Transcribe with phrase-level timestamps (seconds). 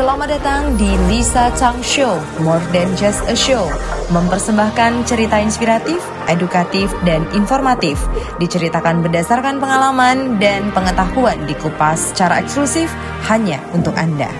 [0.00, 3.68] Selamat datang di Lisa Chang Show, More Than Just a Show.
[4.08, 8.00] Mempersembahkan cerita inspiratif, edukatif, dan informatif.
[8.40, 12.88] Diceritakan berdasarkan pengalaman dan pengetahuan dikupas secara eksklusif
[13.28, 14.32] hanya untuk Anda.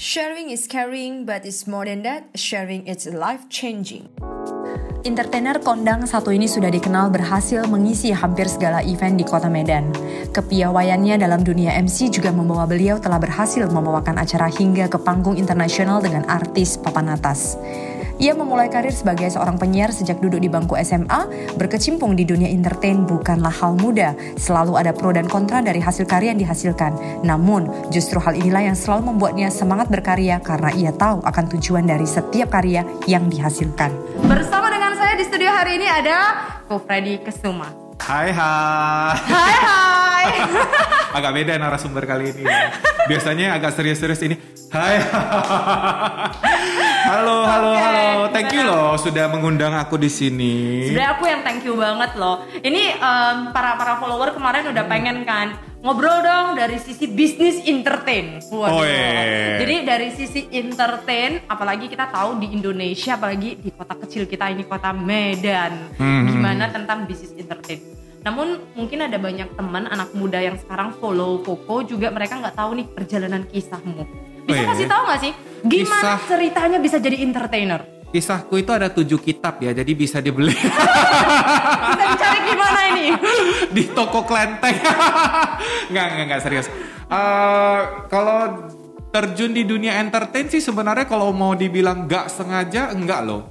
[0.00, 2.32] Sharing is caring, but it's more than that.
[2.32, 4.08] Sharing is life changing.
[5.06, 9.94] Entertainer kondang satu ini sudah dikenal berhasil mengisi hampir segala event di kota Medan.
[10.34, 16.02] Kepiawaiannya dalam dunia MC juga membawa beliau telah berhasil membawakan acara hingga ke panggung internasional
[16.02, 17.54] dengan artis papan atas.
[18.18, 23.06] Ia memulai karir sebagai seorang penyiar sejak duduk di bangku SMA, berkecimpung di dunia entertain
[23.06, 24.10] bukanlah hal mudah.
[24.34, 27.22] Selalu ada pro dan kontra dari hasil karya yang dihasilkan.
[27.22, 32.10] Namun, justru hal inilah yang selalu membuatnya semangat berkarya karena ia tahu akan tujuan dari
[32.10, 33.94] setiap karya yang dihasilkan.
[34.26, 37.70] Bersama dengan saya di studio hari ini ada Ko Freddy Kesuma.
[38.02, 39.14] Hai hai.
[39.14, 40.26] Hai hai.
[41.22, 42.42] agak beda narasumber kali ini.
[42.42, 42.74] Ya.
[43.06, 44.34] Biasanya agak serius-serius ini.
[44.74, 44.98] Hai.
[47.08, 48.06] Halo, halo, Oke, halo.
[48.28, 50.84] Thank you loh sudah mengundang aku di sini.
[50.92, 52.44] Sebenarnya aku yang thank you banget loh.
[52.60, 58.42] Ini em, para para follower kemarin udah pengen kan ngobrol dong dari sisi bisnis entertain.
[58.50, 58.82] Waduh.
[58.82, 59.62] Oh, iya.
[59.62, 64.66] Jadi dari sisi entertain, apalagi kita tahu di Indonesia, apalagi di kota kecil kita ini
[64.66, 66.26] kota Medan, Hmm.
[66.28, 67.78] gimana tentang bisnis entertain.
[68.26, 72.70] Namun mungkin ada banyak teman anak muda yang sekarang follow Koko juga mereka nggak tahu
[72.82, 74.04] nih perjalanan kisahmu.
[74.48, 74.66] Bisa Oh, iya.
[74.66, 77.80] kasih tahu nggak sih gimana Kisah- ceritanya bisa jadi entertainer?
[78.08, 83.06] Kisahku itu ada tujuh kitab ya, jadi bisa dibeli Bisa dicari gimana ini?
[83.76, 84.80] di toko klenteng.
[85.92, 86.72] nggak, nggak, nggak serius.
[87.04, 88.64] Eh, kalau
[89.08, 93.44] terjun di dunia entertain sih sebenarnya kalau mau dibilang nggak sengaja, enggak loh.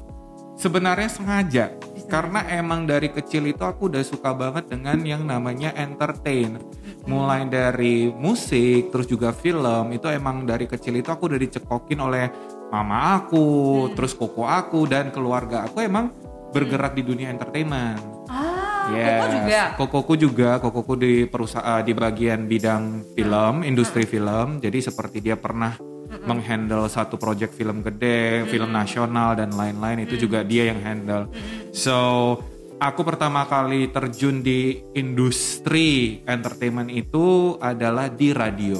[0.55, 1.76] Sebenarnya sengaja.
[2.07, 6.55] Karena emang dari kecil itu aku udah suka banget dengan yang namanya entertain.
[7.03, 12.31] Mulai dari musik, terus juga film, itu emang dari kecil itu aku udah dicekokin oleh
[12.71, 16.11] mama aku, terus koko aku dan keluarga aku emang
[16.51, 17.99] bergerak di dunia entertainment.
[18.27, 19.31] Ah, Koko Yes.
[19.35, 19.61] juga.
[19.75, 24.63] Kokoku juga, kokoku di perusahaan di bagian bidang film, industri film.
[24.63, 25.75] Jadi seperti dia pernah
[26.27, 31.31] menghandle satu project film gede, film nasional dan lain-lain itu juga dia yang handle.
[31.71, 31.95] So,
[32.77, 38.77] aku pertama kali terjun di industri entertainment itu adalah di radio.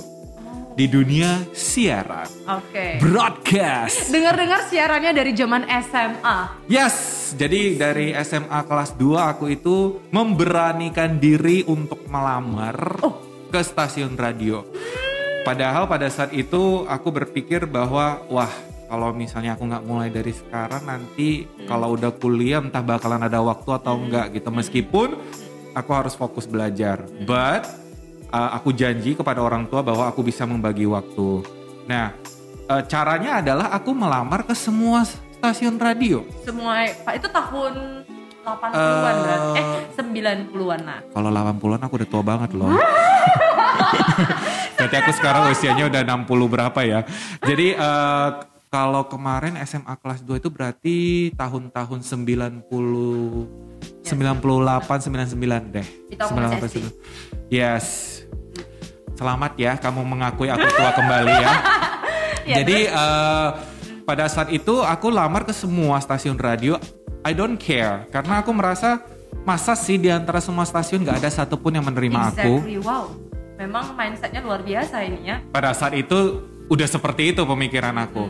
[0.78, 3.02] Di dunia siaran, Oke.
[3.02, 4.14] broadcast.
[4.14, 6.70] Dengar-dengar siarannya dari zaman SMA.
[6.70, 12.78] Yes, jadi dari SMA kelas 2 aku itu memberanikan diri untuk melamar
[13.50, 14.62] ke stasiun radio.
[15.48, 18.52] Padahal pada saat itu aku berpikir bahwa wah
[18.92, 23.70] kalau misalnya aku nggak mulai dari sekarang nanti kalau udah kuliah entah bakalan ada waktu
[23.80, 24.52] atau enggak gitu.
[24.52, 25.16] Meskipun
[25.72, 27.64] aku harus fokus belajar, but
[28.36, 31.48] uh, aku janji kepada orang tua bahwa aku bisa membagi waktu.
[31.88, 32.12] Nah,
[32.68, 36.28] uh, caranya adalah aku melamar ke semua stasiun radio.
[36.44, 38.04] Semua Pak itu tahun
[38.48, 39.20] 80-an Eh.
[39.20, 39.60] berarti.
[39.60, 41.00] Eh, 90-an nah.
[41.12, 42.72] Kalau 80-an aku udah tua banget loh.
[44.78, 47.02] Berarti aku sekarang usianya udah 60 berapa ya.
[47.42, 48.30] Jadi eh,
[48.70, 50.98] kalau kemarin SMA kelas 2 itu berarti
[51.34, 52.70] tahun-tahun 90
[54.06, 55.88] 98 99 deh.
[56.14, 56.86] Itu aku masih 98, SD.
[57.50, 57.86] Yes.
[59.18, 61.54] Selamat ya kamu mengakui aku tua kembali ya.
[62.48, 63.48] Ya, Jadi eh,
[64.08, 66.80] pada saat itu aku lamar ke semua stasiun radio.
[67.26, 69.02] I don't care karena aku merasa
[69.48, 72.60] masa sih di antara semua stasiun nggak ada satupun yang menerima aku.
[72.60, 73.08] Exactly, wow.
[73.58, 75.42] Memang mindsetnya luar biasa ini ya.
[75.50, 78.28] Pada saat itu udah seperti itu pemikiran aku.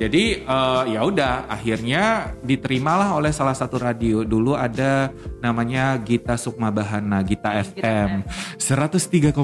[0.00, 5.12] Jadi eh, ya udah akhirnya diterimalah oleh salah satu radio dulu ada
[5.44, 8.24] namanya Gita Sukma Bahana Gita FM
[8.56, 9.36] 103,7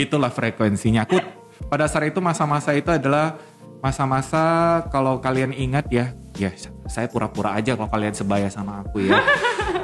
[0.00, 1.20] itulah frekuensinya aku
[1.68, 3.36] pada saat itu masa-masa itu adalah
[3.84, 6.50] masa-masa kalau kalian ingat ya ya
[6.86, 9.18] saya pura-pura aja kalau kalian sebaya sama aku ya.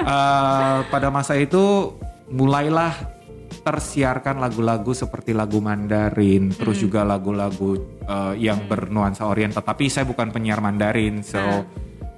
[0.07, 1.91] Eh, pada masa itu
[2.31, 2.95] mulailah
[3.67, 7.75] tersiarkan lagu-lagu seperti lagu Mandarin, terus juga lagu-lagu
[8.07, 9.67] uh, yang bernuansa Oriental.
[9.67, 11.43] Tapi saya bukan penyiar Mandarin, so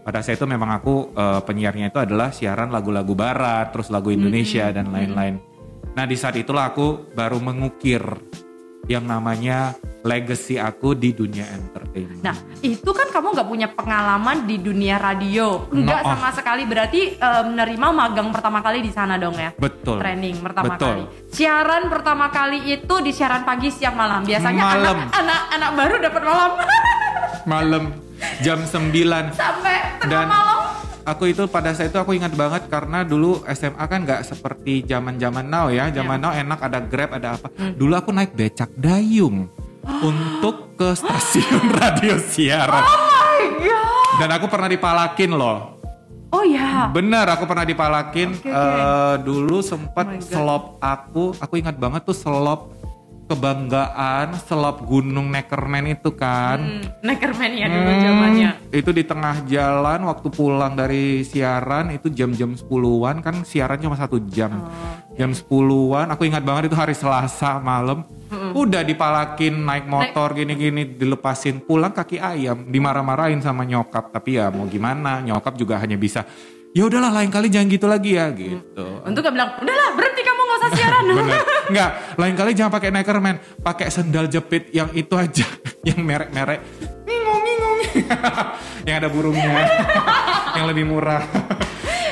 [0.05, 4.69] pada saat itu memang aku uh, penyiarnya itu adalah siaran lagu-lagu Barat, terus lagu Indonesia
[4.69, 5.41] dan lain-lain.
[5.97, 8.05] Nah di saat itulah aku baru mengukir
[8.89, 12.25] yang namanya legacy aku di dunia entertainment.
[12.25, 12.33] Nah,
[12.65, 15.69] itu kan kamu nggak punya pengalaman di dunia radio.
[15.69, 16.13] Enggak Maaf.
[16.17, 16.63] sama sekali.
[16.65, 19.53] Berarti eh, menerima magang pertama kali di sana dong ya?
[19.55, 20.01] Betul.
[20.01, 20.89] Training pertama Betul.
[20.89, 21.03] kali.
[21.29, 24.25] Siaran pertama kali itu di siaran pagi, siang, malam.
[24.25, 24.97] Biasanya Malam.
[24.97, 26.51] anak anak anak baru dapat malam
[27.45, 27.85] Malam
[28.41, 30.88] jam 9 sampai tengah Dan- malam.
[31.09, 35.17] Aku itu pada saat itu aku ingat banget karena dulu SMA kan nggak seperti zaman
[35.17, 39.49] zaman now ya zaman now enak ada grab ada apa dulu aku naik becak dayung
[39.89, 42.85] untuk ke stasiun radio siaran.
[42.85, 44.15] Oh my god.
[44.21, 45.59] Dan aku pernah dipalakin loh.
[46.29, 46.93] Oh ya.
[46.93, 48.37] Bener, aku pernah dipalakin.
[48.37, 48.79] Oke, oke.
[48.79, 50.23] Eh, dulu Oh sempat God.
[50.23, 52.78] selop aku, aku ingat banget tuh selop
[53.29, 56.59] kebanggaan, selop Gunung Neckerman itu kan.
[56.59, 58.51] Hmm, Neckerman ya dulu Hmm, zamannya.
[58.73, 64.17] Itu di tengah jalan waktu pulang dari siaran itu jam-jam 10-an kan siaran cuma satu
[64.27, 64.65] jam.
[64.65, 68.09] Oh, Jam 10-an aku ingat banget itu hari Selasa malam.
[68.57, 74.69] Udah dipalakin naik motor gini-gini dilepasin pulang kaki ayam dimarah-marahin sama nyokap tapi ya mau
[74.69, 76.25] gimana nyokap juga hanya bisa
[76.77, 78.87] ya udahlah lain kali jangan gitu lagi ya gitu.
[79.03, 81.03] Untuk gak bilang, udahlah berhenti kamu gak usah siaran.
[81.69, 85.45] Enggak, lain kali jangan pakai Neckerman, pakai sendal jepit yang itu aja,
[85.89, 86.61] yang merek-merek
[88.87, 89.65] yang ada burungnya.
[90.57, 91.23] yang lebih murah.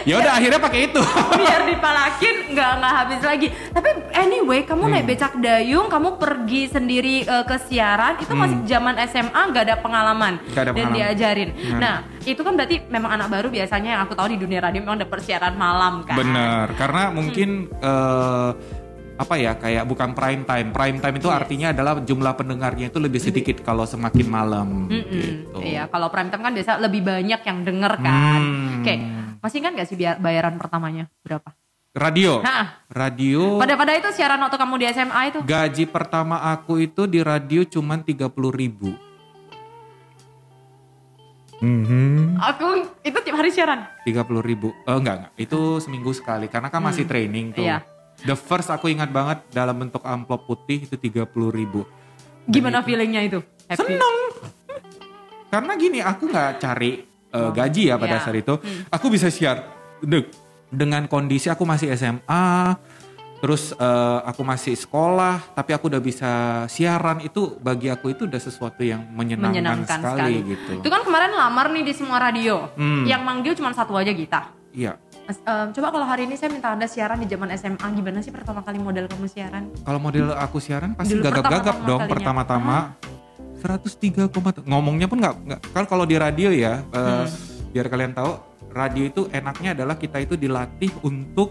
[0.02, 1.02] ya udah akhirnya pakai itu.
[1.34, 7.16] biar dipalakin nggak nggak habis lagi tapi anyway kamu naik becak dayung kamu pergi sendiri
[7.22, 10.94] eh, ke siaran itu masih zaman SMA nggak ada pengalaman Nggak ada dan pengalaman.
[10.94, 11.78] diajarin Nah.
[11.82, 14.96] nah itu kan berarti memang anak baru biasanya yang aku tahu di dunia radio memang
[14.96, 18.50] ada persiaran malam kan Bener, karena mungkin eh,
[19.16, 20.68] apa ya kayak bukan prime time.
[20.70, 21.38] Prime time itu Yes.
[21.40, 25.08] artinya adalah jumlah pendengarnya itu lebih sedikit kalau semakin malam Mm-mm.
[25.08, 25.58] gitu.
[25.64, 28.40] Iya, kalau prime time kan biasa lebih banyak yang denger kan.
[28.44, 28.80] Hmm.
[28.84, 28.94] Oke,
[29.40, 31.48] masih ingat gak sih biar bayaran pertamanya berapa?
[31.96, 32.44] Radio.
[32.44, 32.84] Hah.
[32.92, 33.56] Radio.
[33.56, 37.64] Pada pada itu siaran waktu kamu di SMA itu Gaji pertama aku itu di radio
[37.64, 38.92] cuman 30 ribu.
[41.56, 42.36] Mhm.
[42.36, 43.88] aku itu tiap hari siaran.
[44.04, 44.76] 30 ribu.
[44.84, 45.32] Eh, enggak, enggak.
[45.40, 46.52] Itu seminggu sekali.
[46.52, 47.64] Karena kan masih training tuh.
[47.64, 47.80] Iya.
[48.22, 51.84] The first aku ingat banget dalam bentuk amplop putih itu 30 ribu.
[52.44, 53.38] Gimana feelingnya itu?
[53.66, 53.82] Happy.
[53.82, 54.16] Seneng.
[55.46, 58.22] Karena gini, aku nggak cari eh, gaji ya pada Iya.
[58.22, 58.54] saat itu.
[58.88, 59.60] Aku bisa siar
[60.00, 60.30] de-
[60.68, 62.72] dengan kondisi aku masih SMA.
[63.36, 66.32] Terus eh, aku masih sekolah, tapi aku udah bisa
[66.66, 70.50] siaran itu bagi aku itu udah sesuatu yang menyenangkan, menyenangkan sekali, sekali.
[70.50, 70.72] gitu.
[70.80, 72.72] Itu kan kemarin lamar nih di semua radio.
[72.74, 73.04] Hmm.
[73.04, 74.50] Yang manggil cuma satu aja Gita.
[74.72, 74.96] Iya.
[75.26, 78.30] Mas, em, coba kalau hari ini saya minta anda siaran di zaman SMA, gimana sih
[78.30, 79.74] pertama kali model kamu siaran?
[79.82, 82.94] Kalau model aku siaran pasti gagap-gagap dong pertama-tama.
[83.58, 84.30] 103,
[84.62, 87.26] ngomongnya pun nggak nggak kan kalau di radio ya Hmm.
[87.74, 88.38] biar kalian tahu
[88.70, 91.50] radio itu enaknya adalah kita itu dilatih untuk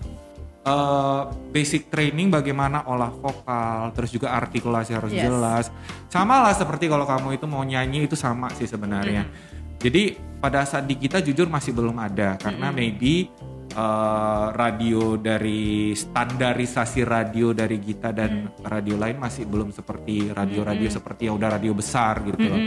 [0.63, 5.21] eh, basic training bagaimana olah vokal terus juga artikulasi harus Yes.
[5.21, 5.65] jelas
[6.07, 9.29] sama lah seperti kalau kamu itu mau nyanyi itu sama sih sebenarnya
[9.77, 13.29] jadi pada saat di kita jujur masih belum ada karena maybe
[13.75, 21.27] eh, radio dari standarisasi radio dari Gita dan radio lain masih belum seperti radio-radio seperti
[21.27, 22.61] yang udah radio besar gitu loh.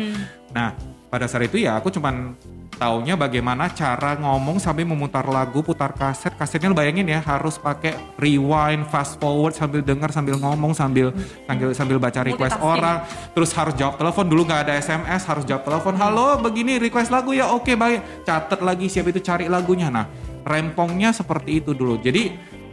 [0.53, 0.77] Nah,
[1.09, 2.37] pada saat itu ya aku cuman
[2.79, 6.31] taunya bagaimana cara ngomong sambil memutar lagu, putar kaset.
[6.39, 11.11] Kasetnya lu bayangin ya harus pakai rewind, fast forward sambil dengar, sambil ngomong, sambil
[11.45, 13.03] sambil sambil baca request orang.
[13.35, 15.99] Terus harus jawab telepon dulu nggak ada SMS, harus jawab telepon.
[15.99, 17.51] Halo, begini request lagu ya.
[17.51, 18.23] Oke, baik.
[18.23, 19.91] Catat lagi siap itu cari lagunya.
[19.91, 20.07] Nah,
[20.49, 22.01] rempongnya seperti itu dulu.
[22.01, 22.33] Jadi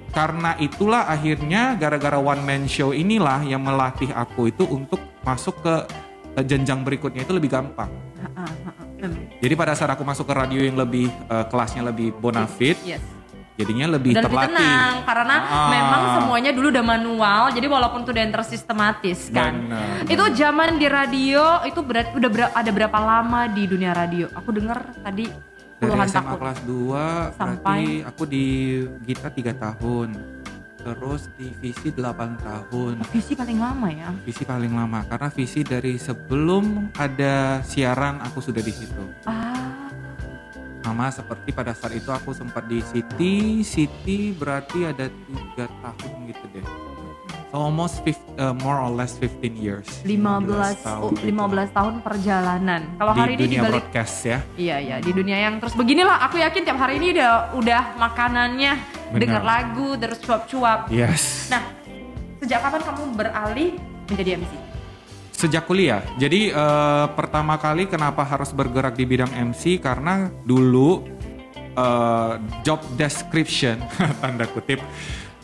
[0.10, 5.76] karena itulah akhirnya gara-gara one man show inilah yang melatih aku itu untuk masuk ke
[6.34, 7.92] eh, jenjang berikutnya itu lebih gampang.
[8.16, 9.08] Ha, ha, ha, ha.
[9.38, 13.04] Jadi pada saat aku masuk ke radio yang lebih eh, kelasnya lebih bonafit, Yes.
[13.56, 14.56] jadinya lebih lebih terlatih.
[14.56, 15.70] tenang karena Ah.
[15.70, 17.42] memang semuanya dulu udah manual.
[17.52, 19.52] Jadi walaupun tuh udah tersistematis kan.
[19.68, 24.32] Benar, Itu zaman di radio itu berat udah ber- ada berapa lama di dunia radio?
[24.34, 25.28] Aku dengar tadi
[25.76, 26.40] Dari SMA tahun.
[26.40, 27.04] kelas 2
[27.36, 28.46] Sampai- berarti aku di
[29.04, 30.10] Gita 3 tahun.
[30.78, 33.02] Terus di Visi 8 tahun.
[33.10, 34.14] Visi paling lama ya.
[34.22, 39.04] Visi paling lama karena Visi dari sebelum ada siaran aku sudah di situ.
[39.26, 39.90] Ah,
[40.86, 46.46] Sama seperti pada saat itu aku sempat di City, City berarti ada tiga tahun gitu
[46.54, 46.95] deh.
[47.56, 49.88] So almost fif- uh, more or less 15 years.
[50.04, 52.82] 15 tahun oh, 15 tahun perjalanan.
[53.00, 54.40] Kalau di hari ini dunia dibalik broadcast ya.
[54.60, 58.74] Iya iya di dunia yang terus beginilah aku yakin tiap hari ini udah udah makanannya
[59.16, 60.92] dengar lagu terus cuap-cuap.
[60.92, 61.48] Yes.
[61.48, 61.64] Nah,
[62.44, 63.70] sejak kapan kamu beralih
[64.12, 64.54] menjadi MC?
[65.36, 66.04] Sejak kuliah.
[66.16, 71.04] Jadi eh, pertama kali kenapa harus bergerak di bidang MC karena dulu
[71.76, 73.80] eh, job description
[74.24, 74.80] tanda kutip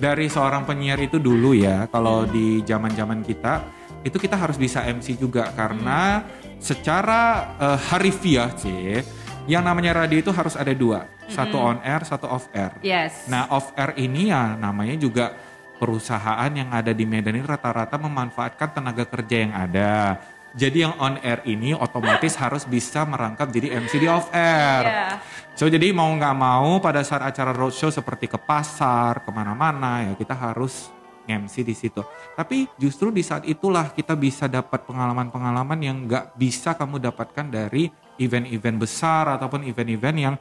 [0.02, 3.62] dari seorang penyiar itu dulu ya kalau di zaman-zaman kita
[4.02, 6.26] itu kita harus bisa MC juga karena
[6.58, 8.98] secara eh, harifiah sih
[9.46, 12.78] yang namanya radio itu harus ada dua, satu on air, satu off air.
[12.82, 13.26] Yes.
[13.26, 15.34] Nah off air ini ya namanya juga
[15.82, 20.22] perusahaan yang ada di Medan ini rata-rata memanfaatkan tenaga kerja yang ada.
[20.52, 24.84] Jadi yang on air ini otomatis harus bisa merangkap jadi MC di off air.
[24.84, 25.08] Iya.
[25.56, 30.14] So jadi mau nggak mau pada saat acara roadshow seperti ke pasar, ke mana-mana ya
[30.20, 30.92] kita harus
[31.24, 32.04] MC di situ.
[32.36, 37.88] Tapi justru di saat itulah kita bisa dapat pengalaman-pengalaman yang nggak bisa kamu dapatkan dari
[38.20, 40.36] event-event besar ataupun event-event yang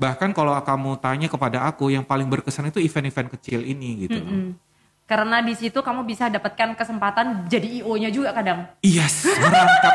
[0.00, 4.16] bahkan kalau kamu tanya kepada aku yang paling berkesan itu event-event kecil ini gitu.
[4.16, 4.69] Mm -mm.
[5.10, 8.70] Karena di situ kamu bisa dapatkan kesempatan jadi IO-nya juga kadang.
[8.78, 9.94] Yes, merangkap.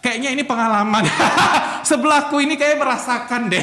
[0.00, 1.04] Kayaknya ini pengalaman.
[1.92, 3.60] Sebelahku ini kayak merasakan deh.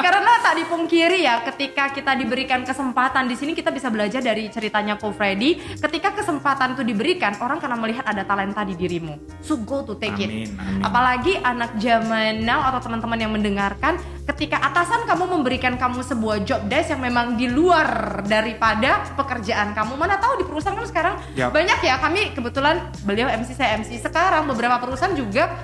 [0.00, 5.00] Karena tak dipungkiri ya, ketika kita diberikan kesempatan di sini kita bisa belajar dari ceritanya
[5.00, 5.56] Ko Freddy.
[5.80, 9.40] Ketika kesempatan itu diberikan, orang karena melihat ada talenta di dirimu.
[9.40, 10.52] So go to take Amin, it.
[10.52, 10.84] amin.
[10.84, 13.96] Apalagi anak zaman now atau teman-teman yang mendengarkan,
[14.28, 19.94] ketika atasan kamu memberikan kamu sebuah job desk yang memang di luar daripada pekerjaan kamu.
[19.94, 21.54] Mana tahu di perusahaan kan sekarang Yap.
[21.54, 21.94] banyak ya.
[22.02, 25.54] Kami kebetulan beliau MC saya MC sekarang beberapa perusahaan juga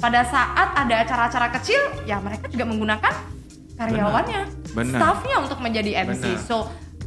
[0.00, 3.12] pada saat ada acara-acara kecil ya mereka juga menggunakan
[3.76, 4.40] karyawannya,
[4.76, 4.96] Benar.
[5.00, 6.24] staffnya untuk menjadi MC.
[6.24, 6.44] Benar.
[6.44, 6.56] So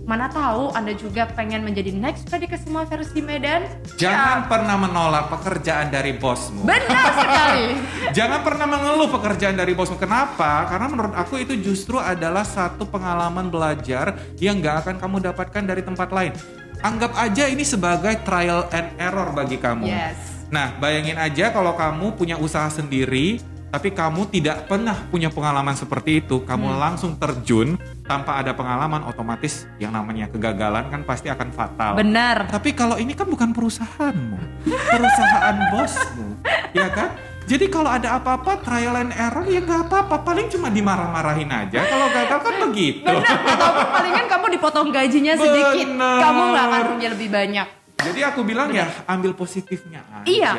[0.03, 3.63] mana tahu anda juga pengen menjadi next Freddy ke semua versi Medan?
[3.95, 6.61] Jangan Ya, pernah menolak pekerjaan dari bosmu.
[6.61, 7.67] benar sekali.
[8.17, 9.95] Jangan pernah mengeluh pekerjaan dari bosmu.
[9.95, 10.67] Kenapa?
[10.67, 15.81] Karena menurut aku itu justru adalah satu pengalaman belajar yang gak akan kamu dapatkan dari
[15.81, 16.35] tempat lain.
[16.83, 19.87] Anggap aja ini sebagai trial and error bagi kamu.
[19.87, 20.19] Yes.
[20.51, 23.39] Nah, bayangin aja kalau kamu punya usaha sendiri,
[23.71, 26.77] tapi kamu tidak pernah punya pengalaman seperti itu, kamu Hmm.
[26.77, 31.95] langsung terjun tanpa ada pengalaman, otomatis yang namanya kegagalan kan pasti akan fatal.
[31.95, 32.51] Benar.
[32.51, 36.29] Tapi kalau ini kan bukan perusahaanmu, perusahaan bosmu,
[36.75, 37.15] ya kan?
[37.43, 41.83] Jadi kalau ada apa-apa trial and error ya nggak apa-apa, paling cuma dimarah-marahin aja.
[41.83, 43.03] Kalau gagal kan begitu.
[43.03, 43.35] Benar.
[43.43, 46.19] Ataupun palingan kamu dipotong gajinya sedikit, Benar.
[46.23, 47.67] kamu nggak akan rugi lebih banyak.
[48.03, 50.27] Jadi aku bilang ya ambil positifnya aja.
[50.27, 50.51] Iya,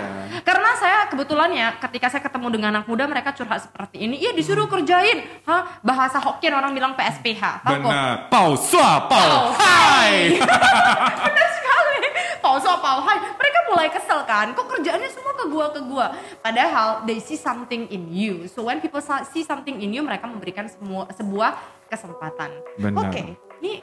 [0.46, 4.32] karena saya kebetulan ya ketika saya ketemu dengan anak muda mereka curhat seperti ini, iya
[4.32, 7.66] disuruh kerjain, hah bahasa Hokkien orang bilang PSPH?
[7.68, 8.32] Benar.
[8.32, 10.40] Pau sua pau hai.
[11.28, 11.96] Benar sekali.
[12.44, 13.16] Pau so pau hai.
[13.20, 14.52] Mereka mulai kesel kan.
[14.52, 16.06] Kok kerjaannya semua ke gua ke gua.
[16.44, 18.48] Padahal they see something in you.
[18.52, 19.00] So when people
[19.32, 21.56] see something in you, mereka memberikan semua sebuah
[21.88, 22.52] kesempatan.
[23.00, 23.80] Oke, ini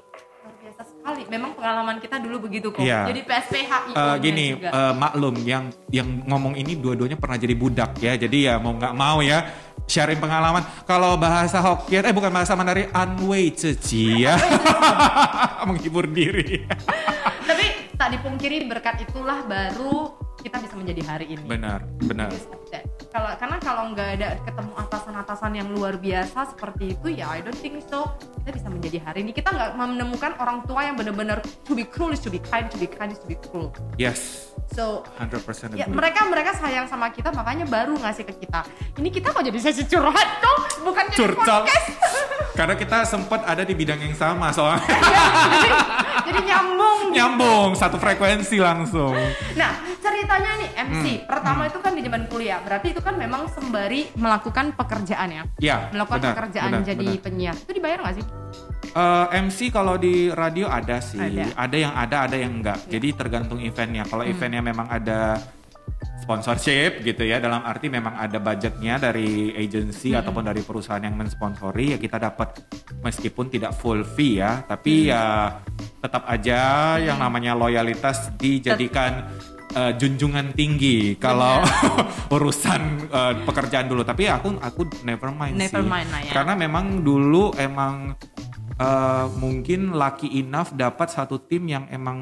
[1.01, 1.21] sekali.
[1.27, 2.79] Memang pengalaman kita dulu begitu kok.
[2.79, 3.09] Iya.
[3.09, 4.69] Jadi PSPH IO Eh, gini juga.
[4.69, 8.93] eh, maklum yang yang ngomong ini dua-duanya pernah jadi budak ya jadi ya mau nggak
[8.93, 9.49] mau ya
[9.83, 14.37] sharing pengalaman kalau bahasa Hokkien eh bukan bahasa Mandarin anwei ceci ya
[15.67, 16.63] menghibur diri
[17.49, 21.43] Tapi tak dipungkiri berkat itulah baru kita bisa menjadi hari ini.
[21.43, 22.29] benar benar.
[23.11, 27.53] Kalau karena kalau nggak ada ketemu atasan-atasan yang luar biasa seperti itu ya I don't
[27.53, 28.07] think so.
[28.39, 29.31] Kita bisa menjadi hari ini.
[29.31, 32.79] Kita nggak menemukan orang tua yang benar-benar to be cruel is to be kind to
[32.79, 33.67] be kind is to be cruel.
[33.95, 34.47] Yes.
[34.71, 35.91] So 100% ya agree.
[35.91, 38.63] mereka mereka sayang sama kita makanya baru ngasih ke kita.
[38.95, 40.57] Ini kita kok jadi sesi curhat kok?
[40.81, 41.43] Bukan jadi curcol.
[41.67, 41.87] podcast.
[42.59, 44.87] Karena kita sempat ada di bidang yang sama soalnya.
[45.11, 45.23] Ya,
[45.57, 45.69] jadi,
[46.29, 47.15] jadi nyambung gitu.
[47.17, 49.11] nyambung satu frekuensi langsung.
[49.53, 51.27] Nah, ceritanya nih MC, Hmm.
[51.27, 52.59] pertama itu kan di zaman kuliah.
[52.61, 55.43] Berarti itu kan memang sembari melakukan pekerjaan ya.
[55.59, 57.23] ya Melakukan benar, pekerjaan benar, jadi benar.
[57.23, 57.55] penyiar.
[57.57, 58.25] Itu dibayar nggak sih?
[58.91, 61.55] Eh, MC kalau di radio ada sih, Ada.
[61.55, 62.79] ada, yang ada, ada yang enggak.
[62.85, 64.03] Jadi tergantung eventnya.
[64.03, 64.31] Kalau Hmm.
[64.31, 65.39] eventnya memang ada
[66.19, 70.21] sponsorship gitu ya, dalam arti memang ada budgetnya dari agency Hmm.
[70.21, 72.61] ataupun dari perusahaan yang mensponsori ya kita dapat
[72.99, 75.09] meskipun tidak full fee ya, tapi Hmm.
[75.09, 75.23] ya
[75.97, 76.61] tetap aja
[76.97, 79.29] yang namanya loyalitas dijadikan
[79.71, 81.59] eh, junjungan tinggi kalau
[82.35, 84.01] urusan eh, pekerjaan dulu.
[84.01, 85.87] Tapi aku aku never mind Never sih.
[85.87, 86.31] mind lah ya.
[86.31, 88.15] Karena memang dulu emang
[88.75, 92.19] eh, mungkin lucky enough dapat satu tim yang emang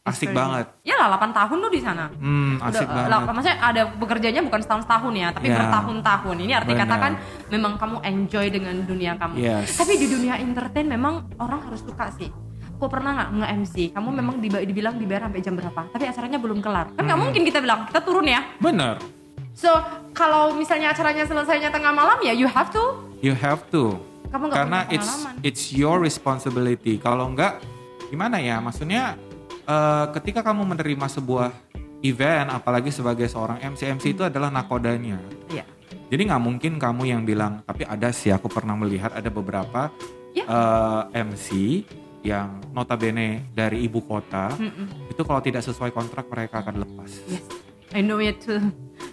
[0.00, 0.66] asik banget.
[0.80, 2.08] Ya lah 8 tahun lu di sana.
[2.18, 3.10] Hmm, asik Udah, banget.
[3.12, 5.56] lah, maksudnya ada bekerjanya bukan setahun tahun ya, tapi Ya.
[5.60, 6.36] bertahun-tahun.
[6.40, 6.82] Ini arti Benar.
[6.82, 7.12] kata kan
[7.52, 9.34] memang kamu enjoy dengan dunia kamu.
[9.38, 9.76] Yes.
[9.76, 12.32] Tapi di dunia entertain memang orang harus suka sih.
[12.80, 13.74] Kok pernah nggak nge-MC?
[13.92, 15.80] Kamu memang diba- dibilang dibayar sampai jam berapa?
[15.86, 16.86] Tapi acaranya belum kelar.
[16.90, 17.22] Kan nggak Hmm.
[17.22, 18.40] mungkin kita bilang kita turun ya.
[18.56, 18.96] Bener,
[19.52, 19.68] So
[20.10, 22.80] kalau misalnya acaranya selesainya tengah malam ya you have to.
[23.20, 24.00] you have to.
[24.30, 25.10] Kamu nggak Karena it's
[25.42, 26.96] it's your responsibility.
[26.96, 27.60] Kalau enggak,
[28.08, 28.56] gimana ya?
[28.58, 29.20] Maksudnya
[29.62, 31.52] eh, ketika kamu menerima sebuah
[32.00, 35.20] event, apalagi sebagai seorang MC, MC itu adalah nakodanya.
[35.46, 35.68] Iya.
[36.08, 39.92] Jadi nggak mungkin kamu yang bilang, tapi ada sih aku pernah melihat ada beberapa
[40.32, 40.42] Ya.
[40.42, 41.48] eh, MC
[42.20, 45.08] yang notabene dari ibu kota Mm-mm.
[45.08, 47.10] itu kalau tidak sesuai kontrak mereka akan lepas.
[47.26, 47.44] Yes,
[47.90, 48.60] I know it too.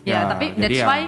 [0.04, 1.08] Ya, Ya, tapi that's ya- why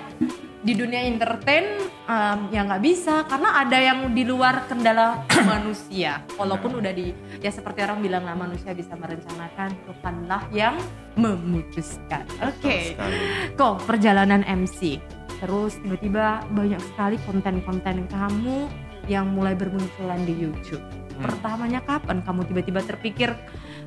[0.59, 1.63] di dunia entertain
[2.03, 6.23] um, ya nggak bisa karena ada yang di luar kendala manusia.
[6.33, 10.75] Walaupun udah di ya seperti orang bilang lah manusia bisa merencanakan, Tuhanlah yang
[11.15, 12.23] memutuskan.
[12.41, 13.15] Oke, sekali.
[13.53, 14.99] kok perjalanan MC.
[15.39, 18.67] Terus tiba-tiba banyak sekali konten-konten kamu
[19.07, 20.83] yang mulai bermunculan di YouTube.
[20.83, 21.23] Hmm.
[21.25, 23.33] Pertamanya kapan kamu tiba-tiba terpikir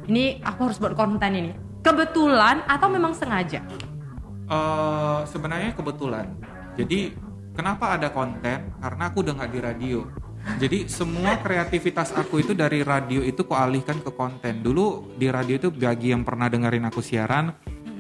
[0.09, 1.53] ini aku harus buat konten ini.
[1.83, 3.61] Kebetulan atau memang sengaja?
[4.53, 6.27] Eh, sebenarnya kebetulan.
[6.77, 7.15] Jadi
[7.57, 8.73] kenapa ada konten?
[8.81, 10.01] Karena aku udah nggak di radio.
[10.59, 14.61] Jadi semua kreativitas aku itu dari radio itu kualihkan ke konten.
[14.61, 17.55] Dulu di radio itu bagi yang pernah dengerin aku siaran,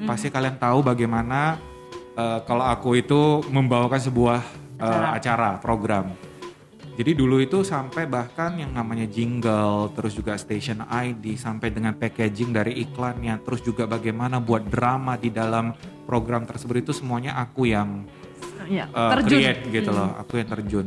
[0.04, 1.71] pasti kalian tahu bagaimana
[2.12, 4.40] eh, kalau aku itu membawakan sebuah
[4.80, 5.58] eh, acara.
[5.58, 6.12] program.
[6.92, 12.52] Jadi dulu itu sampai bahkan yang namanya jingle, terus juga station ID, sampai dengan packaging
[12.52, 15.72] dari iklannya, terus juga bagaimana buat drama di dalam
[16.04, 18.04] program tersebut itu semuanya aku yang
[18.68, 19.40] Ya, uh, terjun.
[19.40, 20.86] create gitu loh, aku yang terjun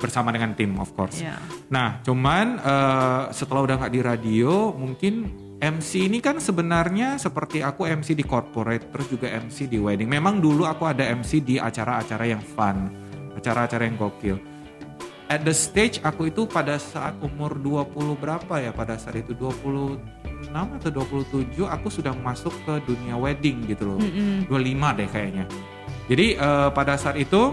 [0.00, 1.20] bersama dengan tim of course.
[1.20, 1.36] Ya.
[1.68, 5.28] Nah, cuman uh, setelah udah nggak di radio, mungkin
[5.60, 10.08] MC ini kan sebenarnya seperti aku MC di corporate, terus juga MC di wedding.
[10.08, 12.88] Memang dulu aku ada MC di acara-acara yang fun,
[13.36, 14.40] acara-acara yang gokil.
[15.28, 18.72] At the stage aku itu pada saat umur 20 berapa ya?
[18.72, 20.00] Pada saat itu 26
[20.48, 24.00] atau 27 aku sudah masuk ke dunia wedding gitu loh.
[24.48, 25.44] 25 deh kayaknya.
[26.08, 27.52] Jadi eh, pada saat itu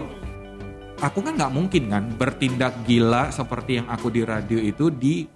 [0.98, 5.28] aku kan nggak mungkin kan bertindak gila seperti yang aku di radio itu di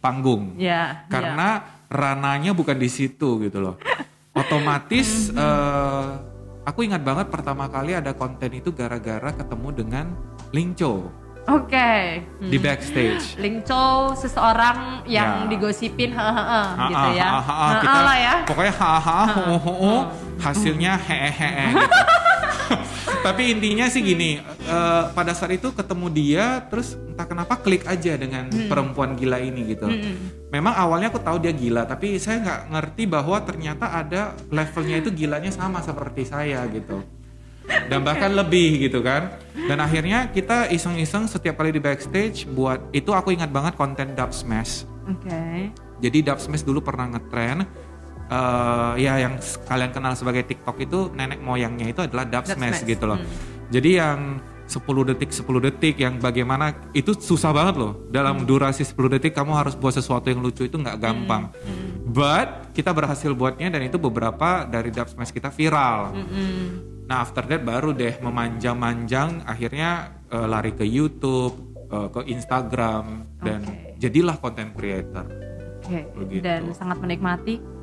[0.00, 1.04] panggung Ya.
[1.12, 3.76] karena rananya bukan di situ gitu loh.
[4.30, 6.06] Otomatis eh,
[6.62, 10.06] aku ingat banget pertama kali ada konten itu gara-gara ketemu dengan
[10.54, 11.10] Lingco
[11.50, 12.22] Oke.
[12.38, 13.34] di backstage.
[13.36, 15.50] Ling Chow seseorang yang Ya.
[15.50, 17.28] digosipin Ha, gitu ha, ya.
[17.28, 18.34] ha, ha, kita lah ya.
[18.46, 19.94] pokoknya ha ha ho, ho,
[20.38, 21.88] hasilnya hehehe gitu.
[23.26, 28.14] Tapi intinya sih gini, eh, pada saat itu ketemu dia, terus entah kenapa klik aja
[28.14, 29.90] dengan perempuan gila ini gitu.
[30.50, 35.14] Memang awalnya aku tahu dia gila, tapi saya nggak ngerti bahwa ternyata ada levelnya itu
[35.14, 37.06] gilanya sama seperti saya gitu.
[37.86, 39.30] Dan bahkan lebih gitu kan.
[39.54, 44.34] Dan akhirnya kita iseng-iseng setiap kali di backstage buat itu aku ingat banget konten dub
[44.34, 44.82] smash.
[45.06, 45.70] Oke.
[46.02, 47.62] Jadi dub smash dulu pernah ngetren
[48.26, 49.38] eh, ya yang
[49.70, 53.22] kalian kenal sebagai TikTok itu nenek moyangnya itu adalah dub, Dub smash, smash, gitu loh.
[53.22, 53.70] hmm.
[53.70, 54.18] Jadi yang
[54.70, 57.92] 10 detik 10 detik yang bagaimana itu susah banget loh.
[57.98, 58.14] Hmm.
[58.14, 61.50] Dalam durasi 10 detik kamu harus buat sesuatu yang lucu itu nggak gampang.
[61.50, 62.06] Hmm.
[62.06, 66.14] But kita berhasil buatnya dan itu beberapa dari dub smash kita viral.
[66.14, 66.66] Hmm.
[67.10, 73.66] Nah after that baru deh memanjang-manjang akhirnya eh, lari ke YouTube, eh, ke Instagram dan
[73.66, 73.98] Oke.
[73.98, 75.26] jadilah content creator.
[75.82, 76.06] Oke.
[76.14, 76.46] Begitu.
[76.46, 77.79] Dan sangat menikmati.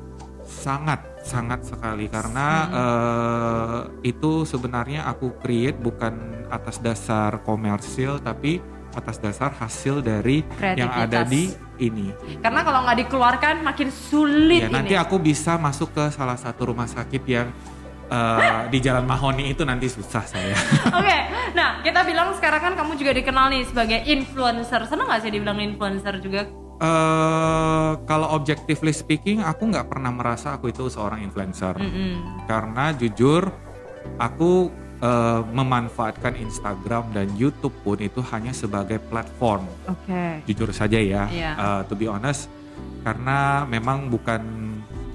[0.48, 6.16] Sangat, sangat sekali karena eh, itu sebenarnya aku create bukan
[6.48, 8.56] atas dasar komersil tapi
[8.96, 10.40] atas dasar hasil dari
[10.74, 12.10] yang ada di ini.
[12.40, 14.74] Karena kalau nggak dikeluarkan makin sulit Ya ini.
[14.74, 17.52] nanti aku bisa masuk ke salah satu rumah sakit yang
[18.08, 20.56] eh, di Jalan Mahoni itu nanti susah saya.
[20.98, 21.18] Oke,
[21.52, 24.88] nah kita bilang sekarang kan kamu juga dikenal nih sebagai influencer.
[24.88, 26.48] Seneng gak sih dibilang influencer juga?
[26.78, 31.74] Eh kalau objectively speaking, aku nggak pernah merasa aku itu seorang influencer.
[31.74, 32.46] Mm-mm.
[32.46, 33.50] Karena jujur,
[34.16, 39.66] aku eh, memanfaatkan Instagram dan YouTube pun itu hanya sebagai platform.
[39.86, 40.42] Oke.
[40.46, 41.50] Jujur saja ya, Iya.
[41.54, 42.46] eh, to be honest,
[43.02, 44.42] karena memang bukan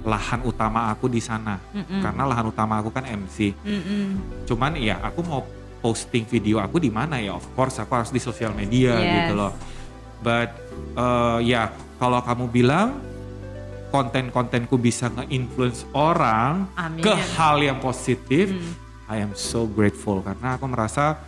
[0.04, 1.56] lahan utama aku di sana.
[1.72, 2.00] Mm-mm.
[2.00, 3.56] Karena lahan utama aku kan MC.
[3.56, 4.20] Mm-mm.
[4.44, 5.40] Cuman ya aku mau
[5.80, 7.32] posting video aku di mana ya?
[7.32, 9.12] Of course aku harus di sosial media Yes.
[9.20, 9.52] gitu loh.
[10.24, 10.56] But
[10.96, 11.68] uh, ya
[12.00, 12.96] kalau kamu bilang
[13.92, 17.04] konten-kontenku bisa nge-influence orang Amin.
[17.04, 18.82] ke hal yang positif, Hmm.
[19.06, 21.20] I am so grateful karena aku merasa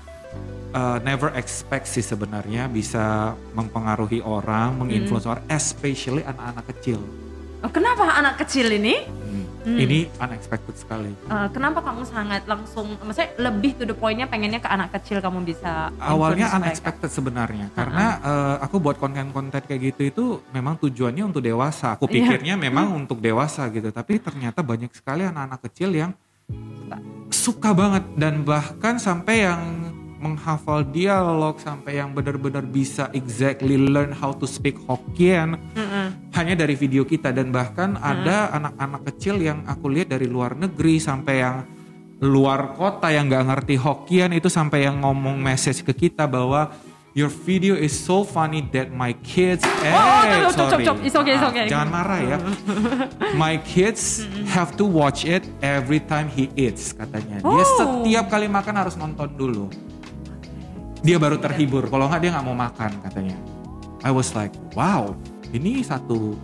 [0.75, 4.81] uh, never expect sih sebenarnya bisa mempengaruhi orang, Hmm.
[4.83, 6.99] menginfluence orang, especially anak-anak kecil.
[7.63, 9.07] Oh, kenapa anak kecil ini?
[9.07, 9.46] Hmm.
[9.67, 9.75] Hmm.
[9.77, 11.11] Ini unexpected sekali.
[11.11, 15.43] eh, kenapa kamu sangat langsung, maksudnya lebih to the point-nya pengennya ke anak kecil kamu
[15.43, 16.59] bisa awalnya influence mereka?
[16.63, 22.07] unexpected sebenarnya karena eh, aku buat konten-konten kayak gitu itu memang tujuannya untuk dewasa aku
[22.07, 22.31] Iya.
[22.31, 26.15] pikirnya memang untuk dewasa gitu tapi ternyata banyak sekali anak-anak kecil yang
[27.29, 29.86] suka banget dan bahkan sampai yang
[30.17, 36.07] menghafal dialog sampai yang benar-benar bisa exactly learn how to speak Hokkien Mm-mm.
[36.33, 40.97] hanya dari video kita dan bahkan ada anak-anak kecil yang aku lihat dari luar negeri
[40.97, 41.57] sampai yang
[42.17, 46.73] luar kota yang nggak ngerti Hokkien itu sampai yang ngomong message ke kita bahwa
[47.13, 51.01] your video is so funny that my kids eh oh, sorry cop.
[51.01, 51.65] It's okay, it's okay.
[51.65, 52.37] jangan marah ya
[53.37, 57.77] my kids have to watch it every time he eats katanya dia Oh.
[57.81, 59.69] setiap kali makan harus nonton dulu
[61.07, 63.37] dia baru terhibur kalau nggak dia nggak mau makan katanya
[64.03, 65.15] I was like wow
[65.55, 66.35] ini satu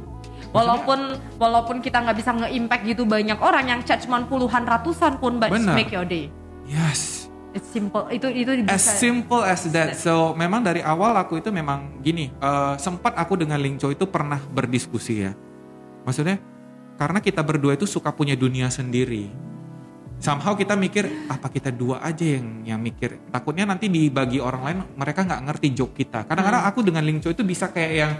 [0.53, 5.41] Walaupun walaupun kita nggak bisa nge-impact gitu banyak orang yang chat cuma puluhan ratusan pun
[5.41, 5.73] but it's Benar.
[5.73, 6.29] make your day.
[6.69, 8.09] yes It's simple.
[8.09, 8.73] Itu itu bisa.
[8.73, 13.37] as simple as that so memang dari awal aku itu memang gini eh, sempat aku
[13.37, 15.37] dengan Lingco itu pernah berdiskusi ya
[16.05, 16.41] maksudnya
[16.97, 19.27] karena kita berdua itu suka punya dunia sendiri.
[20.23, 23.19] Somehow kita mikir apa kita dua aja yang yang mikir.
[23.35, 26.23] Takutnya nanti dibagi orang lain mereka nggak ngerti joke kita.
[26.31, 28.13] Kadang-kadang aku dengan Lingco itu bisa kayak yang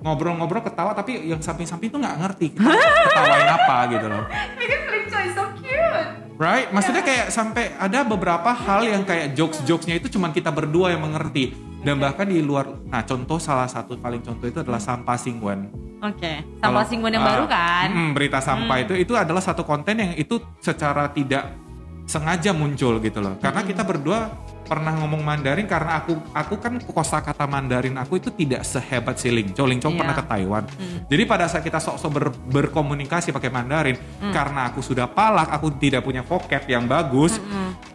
[0.00, 2.64] ngobrol-ngobrol ketawa tapi yang samping-samping itu nggak ngerti kita
[3.12, 4.24] ketawain apa gitu loh.
[4.56, 6.08] Because Lingco is so cute.
[6.40, 6.72] Right?
[6.72, 11.52] Maksudnya kayak sampai ada beberapa hal yang kayak jokes-jokesnya itu cuman kita berdua yang mengerti.
[11.80, 15.72] Dan bahkan di luar, nah contoh salah satu paling contoh itu adalah sampah singwen.
[16.00, 17.88] Oke, sampah Kalau- singgon yang ah, baru kan?
[17.88, 21.56] mm, berita sampah itu itu adalah satu konten yang itu secara tidak
[22.04, 23.36] sengaja muncul gitu loh.
[23.36, 24.32] Karena kita berdua
[24.64, 29.50] pernah ngomong Mandarin karena aku aku kan kosakata Mandarin aku itu tidak sehebat si Ling
[29.50, 29.66] Chou.
[29.66, 29.98] Ling Chou Iya.
[29.98, 30.64] pernah ke Taiwan.
[31.06, 33.98] Jadi pada saat kita sok-sok ber- berkomunikasi pakai Mandarin,
[34.30, 37.40] karena aku sudah palak, aku tidak punya vocab yang bagus.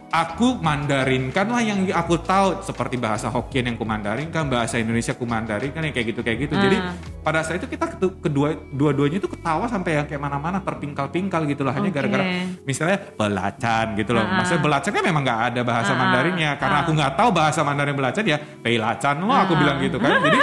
[0.06, 5.26] Aku Mandarinkan lah yang aku tahu seperti bahasa Hokkien yang ku Mandarinkan, bahasa Indonesia ku
[5.26, 6.54] Mandarinkan yang kayak gitu kayak gitu.
[6.54, 6.94] Jadi Ah.
[7.20, 11.74] pada saat itu kita kedua dua-duanya itu ketawa sampai yang kayak mana-mana terpingkal-pingkal gitu loh
[11.74, 11.96] hanya Oke.
[11.98, 12.24] gara-gara
[12.62, 14.24] misalnya belacan gitu loh.
[14.24, 14.40] Ah.
[14.40, 15.98] Maksudnya belacan kan memang nggak ada bahasa Ah.
[15.98, 16.82] Mandarinnya karena Ah.
[16.86, 19.58] aku nggak tahu bahasa Mandarin belacan ya peilacan loh aku Ah.
[19.58, 20.10] bilang gitu kan.
[20.22, 20.38] Jadi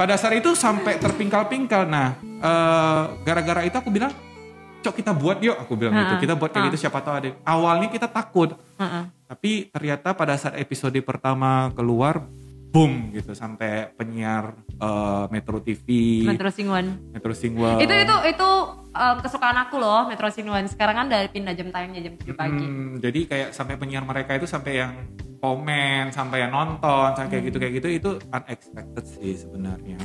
[0.00, 1.84] pada saat itu sampai terpingkal-pingkal.
[1.86, 4.10] Nah, eh, gara-gara itu aku bilang
[4.86, 6.14] Cok kita buat yuk, aku bilang gitu.
[6.14, 6.20] Ah.
[6.22, 6.68] Kita buat kayak Ah.
[6.70, 7.28] gitu siapa tahu ada.
[7.42, 9.02] Awalnya kita takut, Heeh.
[9.26, 12.22] tapi ternyata pada saat episode pertama keluar,
[12.70, 16.86] boom gitu sampai penyiar eh, Metro TV, Metro Singwan.
[17.10, 17.80] Metro Singwa.
[17.80, 18.48] Itu itu itu
[18.92, 20.68] um, kesukaan aku loh Metro Singwan.
[20.68, 22.62] Sekarang kan dari pindah jam tayangnya jam 7 pagi.
[22.62, 24.92] Hmm, jadi kayak sampai penyiar mereka itu sampai yang
[25.40, 29.96] komen, sampai yang nonton, sampai kayak gitu kayak gitu itu unexpected sih sebenarnya.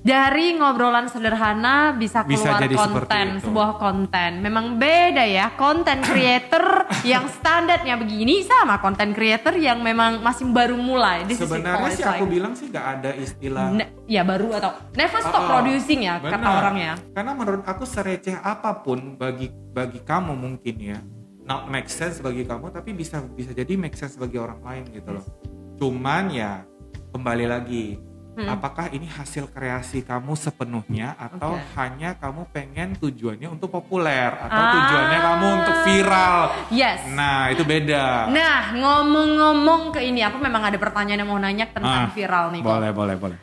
[0.00, 4.30] Dari ngobrolan sederhana bisa Bisa keluar jadi seperti konten, sebuah konten.
[4.40, 10.72] Memang beda ya, konten creator yang standarnya begini sama konten creator yang memang masih baru
[10.74, 11.28] mulai.
[11.28, 15.20] This Sebenarnya sih aku like- bilang sih gak ada istilah Ne- ya baru atau never
[15.20, 16.58] stop Oh, oh, producing ya kata benar.
[16.58, 16.92] orangnya.
[17.12, 20.98] Karena menurut aku sereceh apa pun bagi bagi kamu mungkin ya,
[21.44, 25.12] not make sense bagi kamu tapi bisa bisa jadi make sense bagi orang lain gitu
[25.12, 25.24] loh.
[25.76, 26.64] Cuman ya
[27.12, 28.00] kembali lagi,
[28.40, 28.48] Hmm.
[28.50, 31.76] apakah ini hasil kreasi kamu sepenuhnya atau Oke.
[31.76, 34.72] hanya kamu pengen tujuannya untuk populer atau Ah.
[34.72, 36.38] tujuannya kamu untuk viral?
[36.72, 37.04] Yes.
[37.10, 38.32] Nah itu beda.
[38.32, 42.64] Nah, ngomong-ngomong ke ini, aku memang ada pertanyaan yang mau nanya tentang Ah, viral nih.
[42.64, 42.68] Kok.
[42.70, 43.38] Boleh boleh boleh.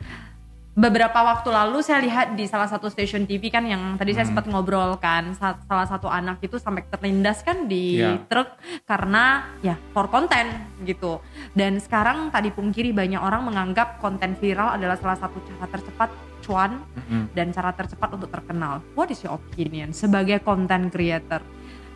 [0.78, 4.38] Beberapa waktu lalu saya lihat di salah satu stasiun TV kan yang tadi saya Hmm.
[4.38, 8.22] sempat ngobrol kan, sa- salah satu anak itu sampai terlindas kan di Iya.
[8.30, 8.46] truk
[8.86, 10.46] karena ya for konten
[10.86, 11.18] gitu.
[11.50, 16.14] Dan sekarang tadi pungkiri banyak orang menganggap konten viral adalah salah satu cara tercepat
[16.46, 17.34] cuan Mm-mm.
[17.34, 18.78] dan cara tercepat untuk terkenal.
[18.94, 21.42] What is your opinion sebagai content creator?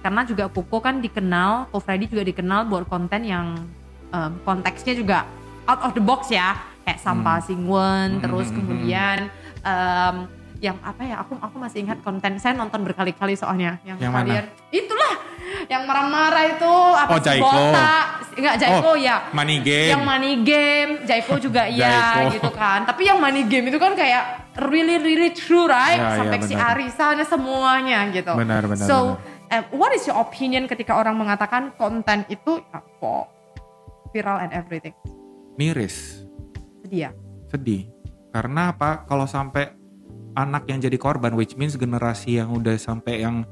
[0.02, 3.62] Karena juga Koko kan dikenal, Ko Freddy juga dikenal buat konten yang
[4.10, 5.22] um, konteksnya juga
[5.70, 9.18] out of the box ya, kayak sampah singwen, Hmm, terus hmm, hmm, kemudian
[9.62, 10.16] um,
[10.58, 11.16] yang apa ya?
[11.20, 14.46] Aku aku masih ingat konten saya nonton berkali-kali soalnya yang, Yang mana?
[14.70, 15.12] itulah
[15.66, 17.46] yang marah-marah itu apa Oh, sih, Jaiko.
[17.46, 19.90] botak enggak Jaiko Oh, ya Money game.
[19.90, 22.82] yang money game, Jaiko juga iya gitu kan.
[22.82, 24.22] Tapi yang money game itu kan kayak
[24.58, 25.98] really really true right?
[25.98, 26.74] Ya, ya, Sampai si benar.
[26.74, 28.32] Arisanya semuanya gitu.
[28.32, 29.18] Benar, benar, So,
[29.48, 33.26] eh, what is your opinion ketika orang mengatakan konten itu ya, kok
[34.10, 34.94] viral and everything?
[35.54, 36.21] Miris.
[36.92, 37.10] Sedih ya?
[37.48, 37.82] sedih.
[38.36, 39.08] Karena apa?
[39.08, 39.72] Kalau sampai
[40.36, 43.48] anak yang jadi korban which means generasi yang udah sampai yang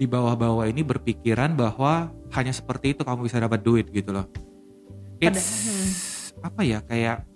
[0.00, 4.24] di bawah-bawah ini berpikiran bahwa hanya seperti itu kamu bisa dapat duit gitu loh.
[5.20, 6.80] It's apa ya?
[6.80, 7.28] Kayak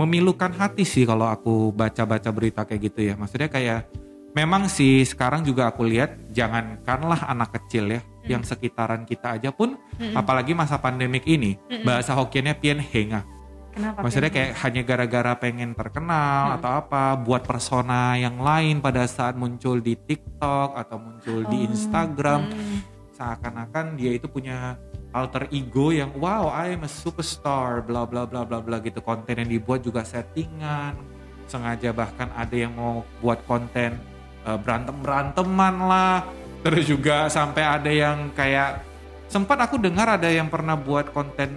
[0.00, 3.20] memilukan hati sih kalau aku baca-baca berita kayak gitu ya.
[3.20, 3.84] Maksudnya kayak
[4.32, 9.76] memang sih sekarang juga aku lihat jangankanlah anak kecil ya yang sekitaran kita aja pun
[10.16, 11.60] apalagi masa pandemik ini.
[11.84, 13.39] Bahasa Hokkiennya pian henga
[13.70, 14.02] Kenapa?
[14.02, 19.78] Maksudnya kayak hanya gara-gara pengen terkenal atau apa, buat persona yang lain pada saat muncul
[19.78, 22.78] di TikTok atau muncul di Oh, Instagram, hmm.
[23.14, 24.74] seakan-akan dia itu punya
[25.14, 28.98] alter ego yang wow, I am a superstar, bla bla bla bla bla gitu.
[29.02, 30.98] Konten yang dibuat juga settingan,
[31.46, 33.98] sengaja bahkan ada yang mau buat konten
[34.40, 36.26] berantem beranteman lah,
[36.66, 38.82] terus juga sampai ada yang kayak
[39.30, 41.54] sempat aku dengar ada yang pernah buat konten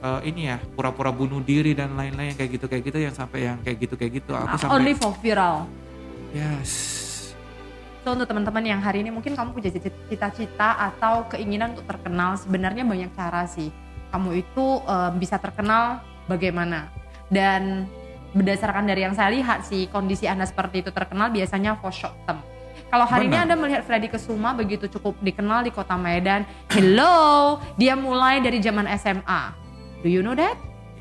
[0.00, 3.58] eh, ini ya pura-pura bunuh diri dan lain-lain kayak gitu kayak gitu yang sampai yang
[3.60, 5.68] kayak gitu kayak gitu aku Ah, sampai Only for viral.
[6.32, 6.72] yes
[8.00, 9.68] So untuk teman-teman yang hari ini mungkin kamu punya
[10.08, 13.68] cita-cita atau keinginan untuk terkenal, sebenarnya banyak cara sih.
[14.08, 16.88] Kamu itu eh, bisa terkenal bagaimana?
[17.28, 17.84] Dan
[18.32, 22.40] berdasarkan dari yang saya lihat sih, kondisi Anda seperti itu terkenal biasanya for short term.
[22.88, 23.44] Kalau hari ini Benar.
[23.46, 28.88] Anda melihat Freddy Kesuma begitu cukup dikenal di kota Medan, hello, dia mulai dari zaman
[28.96, 29.59] SMA.
[30.00, 30.56] Do you know that?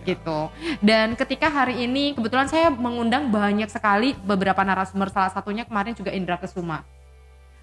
[0.08, 0.50] gitu.
[0.80, 6.10] Dan ketika hari ini kebetulan saya mengundang banyak sekali beberapa narasumber salah satunya kemarin juga
[6.16, 6.88] Indra Kesuma.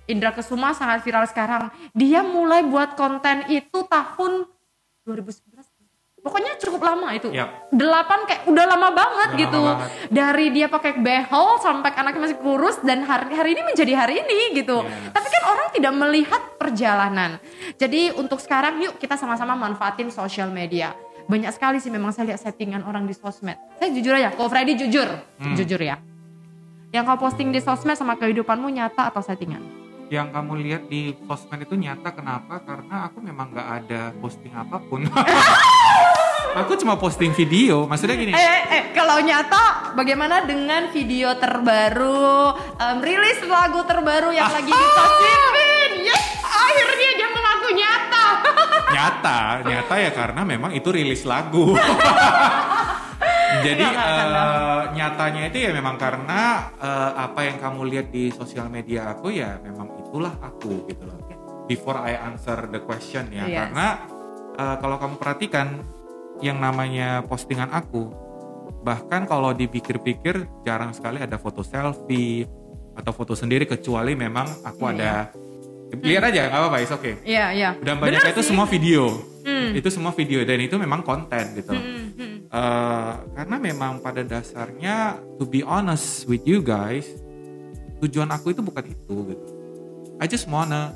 [0.06, 1.72] Indra Kesuma sangat viral sekarang.
[1.90, 4.46] Dia mulai buat konten itu tahun
[5.02, 5.66] 2011.
[6.26, 7.30] Pokoknya cukup lama itu.
[7.30, 7.70] Yap.
[7.70, 9.62] Delapan kayak udah lama banget Udah gitu.
[9.62, 9.90] lama banget.
[10.10, 14.58] Dari dia pakai behel sampai anaknya masih kurus dan hari hari ini menjadi hari ini
[14.58, 14.82] gitu.
[14.82, 15.14] Yes.
[15.14, 17.38] Tapi kan orang tidak melihat perjalanan.
[17.78, 20.98] Jadi untuk sekarang yuk kita sama-sama manfaatin sosial media.
[21.26, 23.58] Banyak sekali sih memang saya lihat settingan orang di sosmed.
[23.82, 25.10] Saya jujur aja, kalau Freddy jujur,
[25.42, 25.58] Hmm.
[25.58, 25.98] jujur ya.
[26.94, 29.58] Yang kau posting di sosmed sama kehidupanmu nyata atau settingan?
[30.06, 32.62] Yang kamu lihat di sosmed itu nyata kenapa?
[32.62, 35.02] Karena aku memang nggak ada posting apa pun.
[36.62, 37.90] aku cuma posting video.
[37.90, 38.30] Maksudnya gini.
[38.30, 44.70] Eh, eh, eh, kalau nyata, bagaimana dengan video terbaru, em, rilis lagu terbaru yang lagi
[44.70, 46.06] digosipin?
[46.06, 48.24] Yes, akhirnya dia mengaku nyata.
[48.86, 51.74] nyata nyata ya karena memang itu rilis lagu.
[53.66, 54.06] Jadi nggak.
[54.06, 59.32] eh, nyatanya itu ya memang karena eh, apa yang kamu lihat di sosial media aku
[59.32, 61.18] ya memang itulah aku gitu loh.
[61.66, 63.48] Before I answer the question ya.
[63.48, 63.70] Yes.
[63.70, 63.86] karena
[64.54, 65.82] eh, kalau kamu perhatikan
[66.44, 68.12] yang namanya postingan aku
[68.84, 72.46] bahkan kalau dipikir-pikir jarang sekali ada foto selfie
[72.94, 75.12] atau foto sendiri kecuali memang aku Iya, ada
[75.98, 77.70] lihat aja nggak apa-apa is oke Iya, iya.
[77.78, 78.48] dan banyak itu sih.
[78.48, 79.04] semua video
[79.42, 79.70] Hmm.
[79.72, 82.34] itu semua video dan itu memang konten gitu Hmm, hmm.
[82.46, 84.96] Eh, karena memang pada dasarnya
[85.34, 87.06] to be honest with you guys
[87.98, 89.44] tujuan aku itu bukan itu gitu
[90.16, 90.92] I just wanna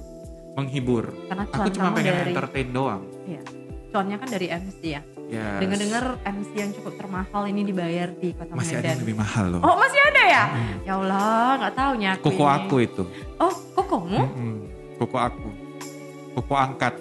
[0.53, 3.43] menghibur Karena aku cuma pengen dari- entertain doang Iya.
[3.89, 5.03] Cuannya kan dari MC ya.
[5.27, 5.59] Yes.
[5.59, 8.91] Dengar-dengar MC yang cukup termahal ini dibayar di Kota masih ada Medan.
[8.93, 10.45] yang lebih mahal loh Oh masih ada ya?
[10.81, 12.55] Ya Allah, nggak tahu nyaku koko ini.
[12.57, 13.03] aku itu
[13.37, 14.19] Oh, kokomu?
[14.21, 14.55] Mm-mm.
[15.01, 15.49] Koko aku
[16.35, 16.93] koko angkat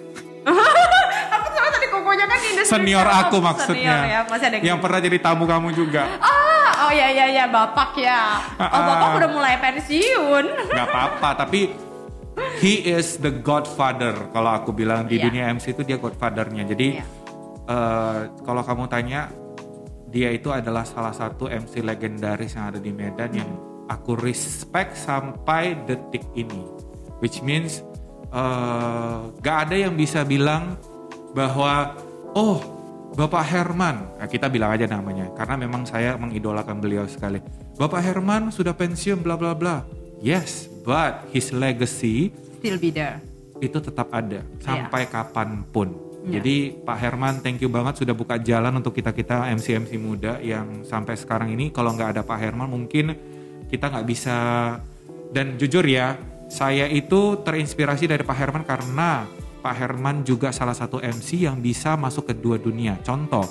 [1.30, 3.20] Aku soalnya tadi kokonya kan di senior film.
[3.20, 7.06] aku maksudnya Senior ya, masih ada yang pernah jadi tamu kamu juga Ah, oh ya
[7.08, 8.40] ya ya bapak ya.
[8.58, 9.16] Oh Ah, bapak ah.
[9.16, 10.44] udah mulai pensiun.
[10.66, 11.70] nggak apa-apa tapi
[12.56, 15.24] he is the godfather kalau aku bilang di Iya.
[15.28, 17.04] dunia MC itu dia godfathernya jadi Iya.
[17.66, 19.28] eh, kalau kamu tanya
[20.06, 23.50] dia itu adalah salah satu MC legendaris yang ada di Medan yang
[23.86, 26.64] aku respect sampai detik ini
[27.18, 27.84] which means
[28.30, 30.78] eh, gak ada yang bisa bilang
[31.34, 31.94] bahwa
[32.34, 37.42] oh Bapak Herman, nah, kita bilang aja namanya karena memang saya mengidolakan beliau sekali.
[37.74, 39.82] Bapak Herman sudah pensiun bla bla bla.
[40.22, 43.18] Yes, but his legacy Still be there.
[43.58, 45.90] itu tetap ada sampai kapan pun.
[46.22, 46.38] Iya.
[46.38, 50.36] Jadi Pak Herman, thank you banget sudah buka jalan untuk kita kita MC MC muda
[50.38, 53.16] yang sampai sekarang ini kalau nggak ada Pak Herman mungkin
[53.66, 54.36] kita nggak bisa.
[55.30, 56.18] Dan jujur ya,
[56.50, 59.24] saya itu terinspirasi dari Pak Herman karena
[59.60, 62.98] Pak Herman juga salah satu MC yang bisa masuk ke dua dunia.
[63.00, 63.44] Contoh,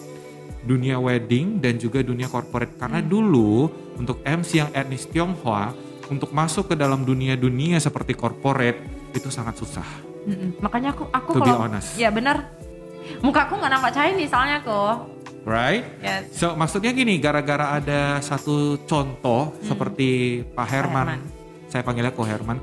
[0.61, 2.75] dunia wedding dan juga dunia corporate.
[2.75, 5.71] Karena dulu untuk MC yang etnis Tionghoa
[6.09, 8.81] untuk masuk ke dalam dunia-dunia seperti corporate
[9.13, 9.85] itu sangat susah.
[10.25, 10.57] Mm-mm.
[10.59, 11.95] Makanya aku aku To be kalau honest.
[11.95, 12.51] ya benar.
[13.21, 15.07] Mukaku nggak nampak Chinese soalnya kok.
[15.47, 15.85] Right?
[16.03, 16.35] Yes.
[16.35, 21.15] So maksudnya gini, gara-gara ada satu contoh seperti Pak Herman, Hmm.
[21.15, 21.69] Herman.
[21.69, 22.57] saya panggilnya Ko Herman,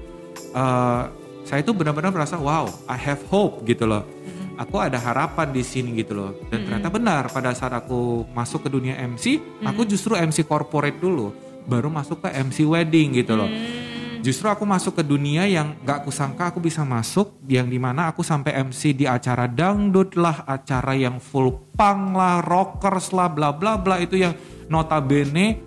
[0.57, 1.03] eh,
[1.47, 4.03] saya itu benar-benar merasa wow, I have hope gitu loh.
[4.03, 4.59] Hmm.
[4.67, 6.35] Aku ada harapan di sini gitu loh.
[6.51, 9.71] Dan ternyata benar pada saat aku masuk ke dunia MC, Hmm.
[9.71, 11.31] aku justru MC corporate dulu,
[11.69, 13.47] baru masuk ke MC wedding gitu loh.
[13.47, 13.87] Hmm.
[14.27, 18.11] Justru aku masuk ke dunia yang gak aku sangka aku bisa masuk, yang di mana
[18.11, 23.55] aku sampai MC di acara dangdut lah, acara yang full punk lah, rockers lah, bla
[23.55, 24.35] bla bla itu yang
[24.67, 25.66] notabene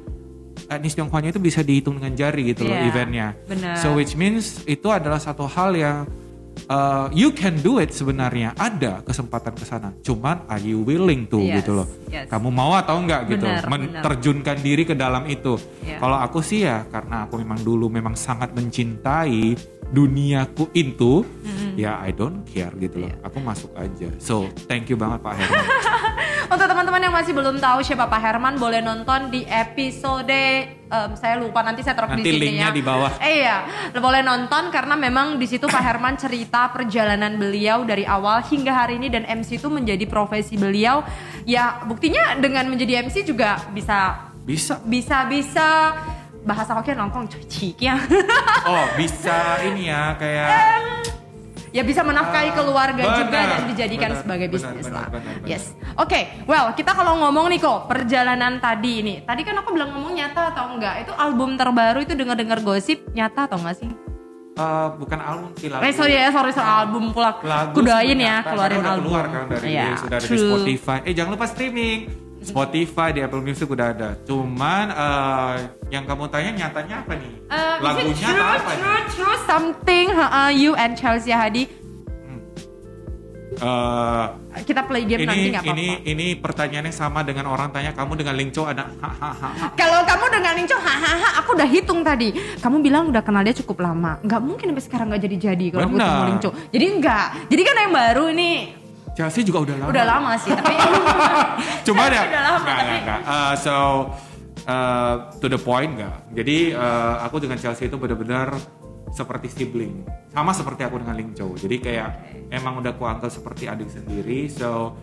[0.68, 3.28] etnis Tionghoanya itu bisa dihitung dengan jari gitu loh Iya, eventnya.
[3.46, 3.80] benar.
[3.80, 6.04] So which means itu adalah satu hal yang
[6.68, 9.90] uh, you can do it sebenarnya ada kesempatan ke sana.
[10.02, 11.88] Cuman are you willing to Yes, gitu loh.
[12.08, 12.28] yes.
[12.28, 15.56] Kamu mau atau enggak gitu menerjunkan diri ke dalam itu.
[15.82, 15.98] Iya.
[15.98, 19.56] Kalau aku sih ya karena aku memang dulu memang sangat mencintai
[19.90, 21.26] duniaku itu,
[21.74, 23.12] ya I don't care gitu loh.
[23.12, 23.26] Iya.
[23.26, 24.10] Aku masuk aja.
[24.22, 25.66] So thank you banget Pak Herman.
[26.54, 30.34] Untuk teman-teman yang masih belum tahu siapa Pak Herman boleh nonton di episode
[30.90, 32.74] em, saya lupa nanti saya taruh di sini linknya ya.
[32.74, 33.12] di bawah.
[33.22, 33.58] Eh, iya,
[33.94, 38.98] boleh nonton karena memang di situ Pak Herman cerita perjalanan beliau dari awal hingga hari
[38.98, 41.06] ini dan MC itu menjadi profesi beliau.
[41.46, 44.82] Ya, buktinya dengan menjadi MC juga bisa Bisa.
[44.82, 45.70] bisa bisa
[46.50, 47.96] bahasa Hokkien nongkrong cuci ya.
[48.66, 50.50] Oh bisa ini ya kayak
[51.78, 55.08] ya bisa menafkahi Ah, keluarga juga benar, dan dijadikan benar, sebagai bisnis benar, lah.
[55.08, 55.48] benar, benar.
[55.48, 55.64] Yes.
[55.96, 59.16] Oke, well kita kalau ngomong nih kok perjalanan tadi ini.
[59.22, 61.06] Tadi kan aku bilang ngomong nyata atau enggak?
[61.06, 63.90] Itu album terbaru itu dengar-dengar gosip nyata atau enggak sih?
[64.52, 65.82] eh, bukan album sih lagu.
[65.82, 67.38] Eh sorry ya, sorry soal album pula.
[67.40, 69.04] Lagu Kudain ya ternyata, keluarin album.
[69.08, 70.36] keluar kan dari Iya, sudah ada di.
[70.38, 70.98] Spotify.
[71.02, 72.00] Eh jangan lupa streaming.
[72.40, 74.10] Spotify di Apple Music udah ada.
[74.24, 75.56] Cuman eh,
[75.92, 77.34] yang kamu tanya nyatanya apa nih?
[77.52, 78.80] Uh, Lagunya true, apa nih?
[78.80, 81.80] true, true something uh, you and Chelsea Hadi
[83.60, 84.26] Eh,
[84.64, 85.76] kita play game nanti ini nggak apa-apa.
[85.76, 89.76] ini ini pertanyaannya sama dengan orang tanya kamu dengan Lingco ada hahaha.
[89.76, 92.32] Kalau kamu dengan Lingco, hahaha, aku udah hitung tadi.
[92.64, 94.16] Kamu bilang udah kenal dia cukup lama.
[94.24, 96.50] Nggak mungkin sampai sekarang nggak jadi-jadi kalau aku ketemu Lingco.
[96.72, 97.26] Jadi enggak.
[97.52, 98.50] Jadi kan yang baru ini
[99.20, 99.90] Chelsea juga udah lama.
[99.92, 100.72] udah lama sih, tapi
[101.92, 103.28] Cuma ada Udah lama, enggak, tapi-.
[103.28, 103.76] Uh, so
[104.64, 106.24] uh, to the point enggak.
[106.32, 108.56] Jadi uh, aku dengan Chelsea itu benar-benar
[109.12, 110.08] seperti sibling.
[110.32, 111.52] Sama seperti aku dengan Ling Chow.
[111.52, 112.10] Jadi kayak
[112.48, 114.48] emang udah aku anggap seperti adik sendiri.
[114.48, 114.96] So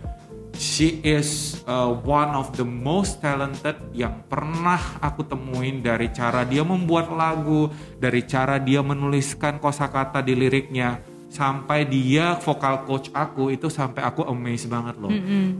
[0.56, 6.64] she is uh, one of the most talented yang pernah aku temuin dari cara dia
[6.64, 7.68] membuat lagu,
[8.00, 14.24] dari cara dia menuliskan kosakata di liriknya sampai dia vokal coach aku itu sampai aku
[14.24, 15.12] amazed banget loh.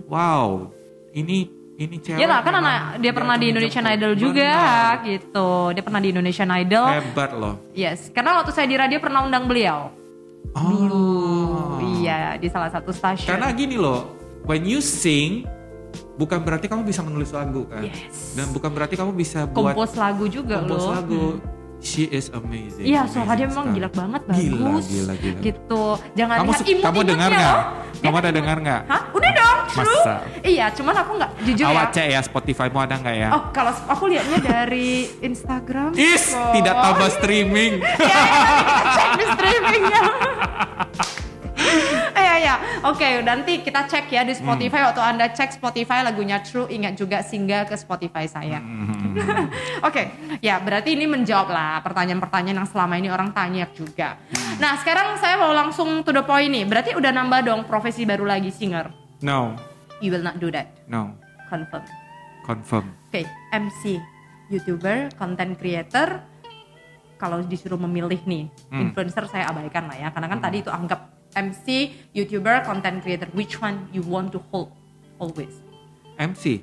[0.09, 0.73] Wow,
[1.13, 2.17] ini ini cewek.
[2.17, 3.85] ya lah kan anak dia pernah di Indonesian.
[3.85, 5.05] Idol juga Benar.
[5.05, 5.49] gitu.
[5.77, 6.89] Dia pernah di Indonesian Idol.
[6.89, 7.55] Hebat loh.
[7.77, 9.93] Yes, karena waktu saya di radio pernah undang beliau.
[10.57, 11.77] Oh.
[12.01, 13.29] Iya, di salah satu stasiun.
[13.29, 14.09] Karena gini loh,
[14.49, 15.45] when you sing
[16.17, 17.85] bukan berarti kamu bisa menulis lagu kan.
[17.85, 18.33] Yes.
[18.33, 20.93] Dan bukan berarti kamu bisa buat kompos lagu juga kompos loh.
[20.97, 21.25] lagu.
[21.79, 22.83] She is amazing.
[22.85, 24.87] Iya, suara dia memang gila banget, Gila, bagus.
[24.89, 25.39] gila, gila.
[25.41, 25.85] Gitu.
[26.13, 27.57] Jangan Kamu lihat su- kamu dengar nggak?
[27.87, 28.35] Dia Kamu kan ada imut.
[28.35, 28.81] dengar nggak?
[28.87, 29.03] Hah?
[29.09, 29.85] Udah dong, true.
[30.03, 30.15] Masa?
[30.43, 31.93] Iya, cuman aku nggak jujur Awas ya.
[31.93, 33.29] cek ya Spotify-mu ada nggak ya?
[33.31, 34.89] Oh, kalau aku lihatnya dari
[35.21, 35.91] Instagram.
[35.95, 36.53] Is kok.
[36.53, 37.73] tidak tambah streaming.
[37.81, 40.03] ya, ya, nanti kita cek di streamingnya.
[42.17, 44.89] Iya ya, oke nanti kita cek ya di Spotify Hmm.
[44.89, 48.61] waktu anda cek Spotify lagunya True ingat juga singgah ke Spotify saya.
[48.61, 48.96] Hmm.
[49.89, 50.03] Oke,
[50.39, 54.17] ya berarti ini menjawab lah pertanyaan-pertanyaan yang selama ini orang tanya juga.
[54.31, 54.57] Hmm.
[54.59, 58.25] Nah sekarang saya mau langsung to the point nih, berarti udah nambah dong profesi baru
[58.25, 58.89] lagi singer.
[59.21, 59.57] No,
[59.97, 61.17] You will not do that, no,
[61.49, 61.81] confirm.
[62.45, 62.85] confirm.
[63.09, 63.97] Oke, MC,
[64.49, 66.21] YouTuber, content creator.
[67.17, 68.81] Kalau disuruh memilih nih, Hmm.
[68.85, 71.01] influencer saya abaikan lah ya, karena kan tadi itu anggap
[71.33, 71.67] MC,
[72.13, 73.33] YouTuber, content creator.
[73.33, 74.69] Which one you want to hold
[75.17, 75.65] always?
[76.17, 76.61] MC,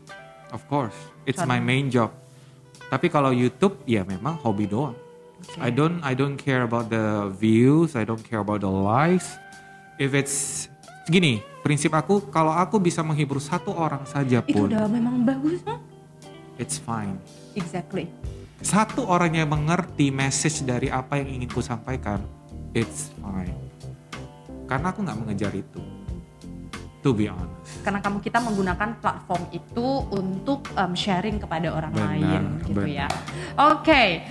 [0.50, 0.94] of course,
[1.26, 1.50] it's Contoh.
[1.50, 2.14] my main job.
[2.94, 4.94] Tapi kalau YouTube ya memang hobi doang.
[4.94, 5.58] Oke.
[5.58, 9.34] I don't I don't care about the views, I don't care about the likes.
[9.98, 10.70] If it's
[11.10, 15.66] gini, prinsip aku kalau aku bisa menghibur satu orang saja Itu pun, udah memang bagus,
[15.66, 15.82] huh?
[16.62, 17.18] it's fine.
[17.58, 18.14] Exactly.
[18.62, 22.22] Satu orang yang mengerti message dari apa yang ingin ku sampaikan,
[22.78, 23.58] it's fine.
[24.70, 25.82] Karena aku nggak mengejar itu.
[27.04, 27.84] To be honest.
[27.84, 33.12] Karena kamu kita menggunakan platform itu untuk um, sharing kepada orang Benar, lain, gitu ya.
[33.12, 33.76] benar.
[33.76, 34.24] Oke,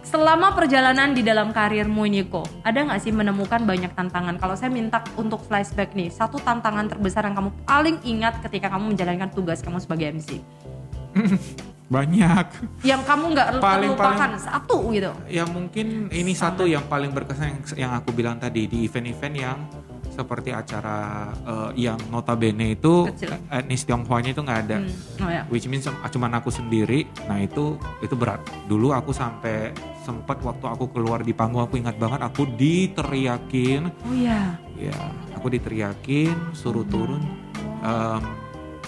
[0.00, 4.38] selama perjalanan di dalam karirmu ini kok, ada nggak sih menemukan banyak tantangan?
[4.38, 8.94] Kalau saya minta untuk flashback nih, satu tantangan terbesar yang kamu paling ingat ketika kamu
[8.94, 10.38] menjalankan tugas kamu sebagai MC,
[11.90, 12.46] Banyak.
[12.86, 15.10] yang kamu nggak Paling- terlupakan satu gitu.
[15.26, 19.58] Ya mungkin ini satu yang paling berkesan yang, yang aku bilang tadi di event-event yang
[20.20, 23.32] seperti acara eh, yang notabene itu Kecil.
[23.48, 24.78] etnis Tionghoanya itu nggak ada.
[24.84, 25.42] Hmm, Oh ya.
[25.48, 27.08] Which means cuman aku sendiri.
[27.24, 28.44] Nah itu itu berat.
[28.68, 29.72] Dulu aku sampai
[30.04, 33.88] sempat waktu aku keluar di panggung aku ingat banget aku diteriakin.
[34.04, 34.60] Oh ya.
[34.76, 34.96] Ya
[35.32, 37.24] aku diteriakin suruh turun.
[37.80, 38.20] Em,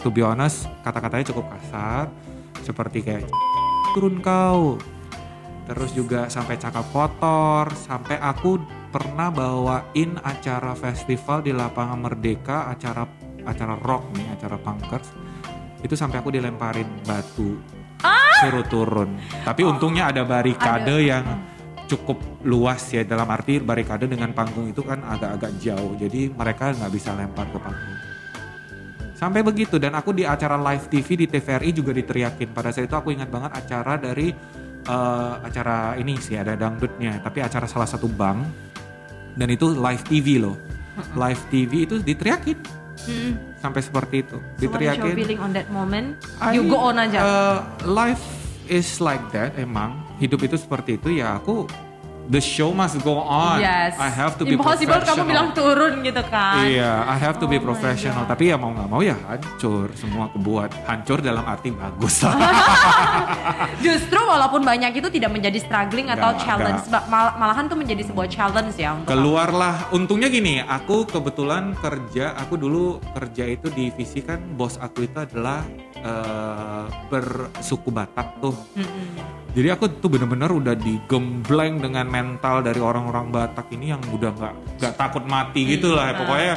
[0.04, 2.12] to be honest kata-katanya cukup kasar.
[2.60, 3.24] Seperti kayak
[3.96, 4.76] turun kau.
[5.62, 7.72] Terus juga sampai cakap kotor.
[7.72, 8.60] Sampai aku
[8.92, 13.08] pernah bawain acara festival di lapangan Merdeka, acara
[13.42, 15.08] acara rock nih, acara punkers.
[15.80, 17.56] Itu sampai aku dilemparin batu,
[18.44, 19.16] suruh turun.
[19.42, 20.30] Tapi untungnya ada Ada.
[20.30, 21.24] barikade yang
[21.88, 25.96] cukup luas ya dalam arti barikade dengan panggung itu kan agak-agak jauh.
[25.96, 27.98] Jadi mereka nggak bisa lempar ke panggung.
[29.16, 32.50] Sampai begitu dan aku di acara live TV di TVRI juga diteriakin.
[32.52, 34.34] Pada saat itu aku ingat banget acara dari
[34.82, 38.71] eh, acara ini sih ada dangdutnya, tapi acara salah satu bank
[39.34, 40.56] dan itu live TV loh.
[41.12, 42.58] Live TV itu diteriakin
[43.02, 43.34] Hmm.
[43.58, 44.38] sampai seperti itu.
[44.38, 45.14] So your Diteriakin.
[45.16, 46.20] feeling on that moment?
[46.38, 47.18] I- you go on aja.
[47.18, 48.20] uh, life
[48.66, 49.98] is like that emang.
[50.16, 51.66] Hidup itu seperti itu ya aku
[52.28, 53.58] the show must go on.
[53.58, 53.98] yes.
[53.98, 55.26] I have to be Impossible kamu professional.
[55.26, 56.62] bilang turun gitu kan.
[56.62, 58.22] Iya, I have to be Oh my professional.
[58.24, 60.70] Tapi ya mau nggak mau ya hancur semua kebuat.
[60.86, 62.36] Hancur dalam arti bagus lah.
[63.86, 66.82] Justru walaupun banyak itu tidak menjadi struggling atau Nggak, challenge.
[67.10, 69.90] Mal- malahan tuh menjadi sebuah challenge ya untuk Keluarlah.
[69.90, 72.38] Untungnya gini, aku kebetulan kerja.
[72.38, 75.62] Aku dulu kerja itu di visi kan bos aku itu adalah
[75.96, 78.54] eh, bersuku Batak tuh.
[78.54, 78.78] kamu.
[78.78, 79.41] Mm-mm.
[79.52, 84.54] Jadi aku tuh bener-bener udah digembleng dengan mental dari orang-orang Batak ini yang udah nggak
[84.80, 86.16] nggak takut mati gitu lah.
[86.16, 86.24] Hmm.
[86.24, 86.54] Pokoknya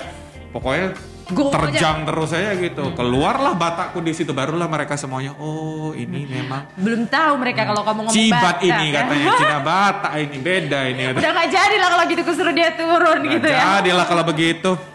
[0.56, 0.88] pokoknya
[1.36, 1.56] go aja.
[1.60, 2.96] terjang terus saya gitu.
[2.96, 8.00] Keluarlah Batakku di situ barulah mereka semuanya oh ini memang Belum tahu mereka kalau kamu
[8.08, 8.96] ngomong cibat Batak, ini ya.
[9.04, 11.02] katanya Cina Batak ini beda ini.
[11.20, 13.84] Udah gak jadi lah kalau gitu kusuruh dia turun gitu ya.
[13.84, 14.95] Jadilah kalau begitu.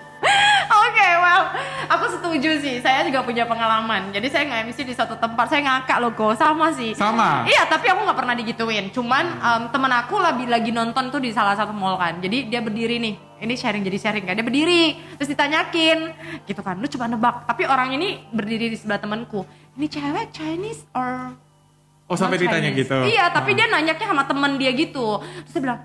[2.31, 2.76] Setuju sih.
[2.78, 4.14] Saya juga punya pengalaman.
[4.14, 6.95] Jadi saya nge-MC di suatu tempat, saya ngakak loh kok, sama sih.
[6.95, 7.43] Sama.
[7.43, 8.87] Iya, tapi aku nggak pernah digituin.
[8.95, 12.22] Cuman em, temen aku lagi lagi nonton tuh di salah satu mall kan.
[12.22, 13.14] Jadi dia berdiri nih.
[13.43, 14.39] Ini sharing jadi sharing kan.
[14.39, 15.99] Dia berdiri, terus ditanyakin,
[16.47, 16.78] gitu kan.
[16.78, 17.37] Lu coba nebak.
[17.51, 19.43] Tapi orang ini berdiri di sebelah temanku.
[19.74, 21.35] Ini cewek Chinese or
[22.11, 23.07] Oh sampai ditanya gitu.
[23.07, 25.22] Iya, tapi dia nanyanya sama temen dia gitu.
[25.22, 25.81] Terus dia bilang,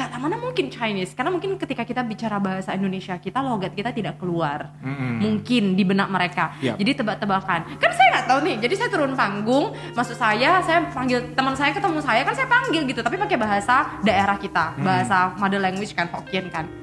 [0.00, 1.12] gak lah mana mungkin Chinese.
[1.12, 4.72] Karena mungkin ketika kita bicara bahasa Indonesia kita, logat kita tidak keluar.
[4.80, 5.20] Mm-mm.
[5.20, 6.56] Mungkin di benak mereka.
[6.64, 6.80] Yap.
[6.80, 7.76] Jadi tebak-tebakan.
[7.76, 8.56] Kan saya nggak tahu nih.
[8.64, 12.82] Jadi saya turun panggung, maksud saya, saya panggil teman saya ketemu saya kan saya panggil
[12.88, 16.79] gitu, tapi pakai bahasa daerah kita, bahasa mother language kan Hokkien kan.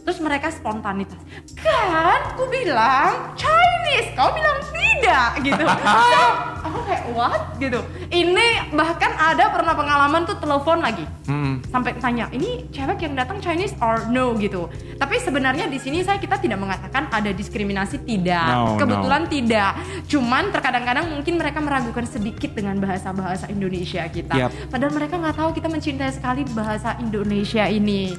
[0.00, 1.20] Terus mereka spontanitas.
[1.54, 5.64] Kan, ku bilang Chinese, kau bilang tidak gitu.
[6.10, 6.22] So,
[6.60, 7.80] aku kayak what gitu.
[8.10, 11.62] Ini bahkan ada pernah pengalaman tuh telepon lagi Mm.
[11.70, 14.66] sampai tanya ini cewek yang datang Chinese or no gitu.
[14.98, 18.50] Tapi sebenarnya di sini saya kita tidak mengatakan ada diskriminasi tidak.
[18.50, 19.78] No, Kebetulan tidak.
[20.10, 24.34] Cuman terkadang-kadang mungkin mereka meragukan sedikit dengan bahasa-bahasa Indonesia kita.
[24.34, 24.50] Yap.
[24.74, 28.10] Padahal mereka nggak tahu kita mencintai sekali bahasa Indonesia ini.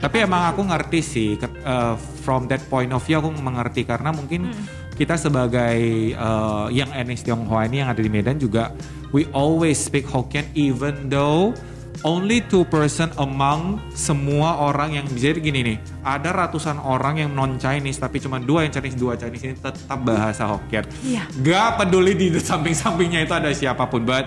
[0.00, 1.92] Tapi emang aku ngerti sih, ke- uh,
[2.24, 4.48] from that point of view aku mengerti karena mungkin
[4.96, 5.76] kita sebagai
[6.16, 8.72] uh, yang etnis Tionghoa ini yang ada di Medan juga
[9.12, 11.56] we always speak Hokkien even though
[12.04, 17.60] only two person among semua orang yang jadi gini nih, ada ratusan orang yang non
[17.60, 20.84] Chinese tapi cuma dua yang Chinese dua Chinese ini tetap bahasa Hokkien.
[21.04, 21.28] Iya.
[21.44, 24.24] Gak peduli di samping-sampingnya itu ada siapa pun, but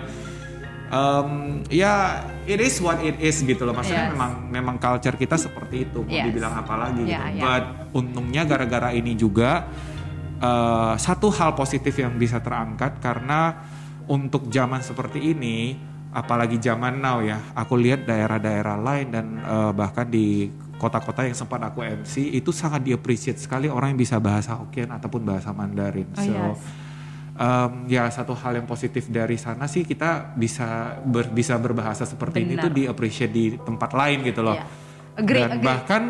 [0.94, 1.30] um,
[1.66, 3.74] ya it is what it is gitu loh.
[3.74, 4.12] Maksudnya Yes.
[4.14, 6.06] memang memang culture kita seperti itu.
[6.06, 6.30] Mau Yes.
[6.30, 7.38] dibilang apa lagi Ya, gitu.
[7.38, 7.42] ya.
[7.42, 9.66] But untungnya gara-gara ini juga
[10.38, 13.66] uh, satu hal positif yang bisa terangkat karena
[14.04, 15.72] untuk zaman seperti ini,
[16.12, 21.64] apalagi zaman now ya, aku lihat daerah-daerah lain dan uh, bahkan di kota-kota yang sempat
[21.64, 26.12] aku MC itu sangat di-appreciate sekali orang yang bisa bahasa Hokkien ataupun bahasa Mandarin.
[26.12, 26.83] Oh, so yes.
[27.34, 32.46] Um, ya satu hal yang positif dari sana sih kita bisa ber- bisa berbahasa seperti
[32.46, 32.64] ini Benar.
[32.68, 34.56] tuh di-appreciate di tempat lain gitu loh.
[34.58, 34.66] Iya.
[35.14, 35.66] Agree, Dan agree.
[35.66, 36.02] bahkan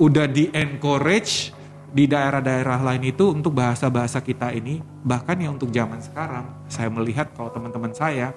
[0.00, 1.52] udah di-encourage
[1.90, 7.34] di daerah-daerah lain itu untuk bahasa-bahasa kita ini bahkan ya untuk zaman sekarang saya melihat
[7.34, 8.30] kalau teman-teman saya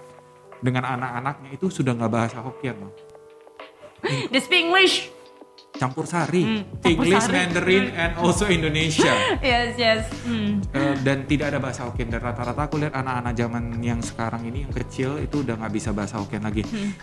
[0.58, 2.94] dengan anak-anaknya itu sudah nggak bahasa Hokkien loh
[4.04, 5.13] They speak English.
[5.74, 7.34] Campur sari Hmm, campur English sari.
[7.36, 10.02] Mandarin and also Indonesia Yes, yes.
[10.22, 10.62] Hmm.
[10.70, 14.64] Eh, dan tidak ada bahasa Hokkien dan rata-rata aku lihat anak-anak zaman yang sekarang ini
[14.64, 16.94] yang kecil itu udah nggak bisa bahasa Hokkien lagi Hmm.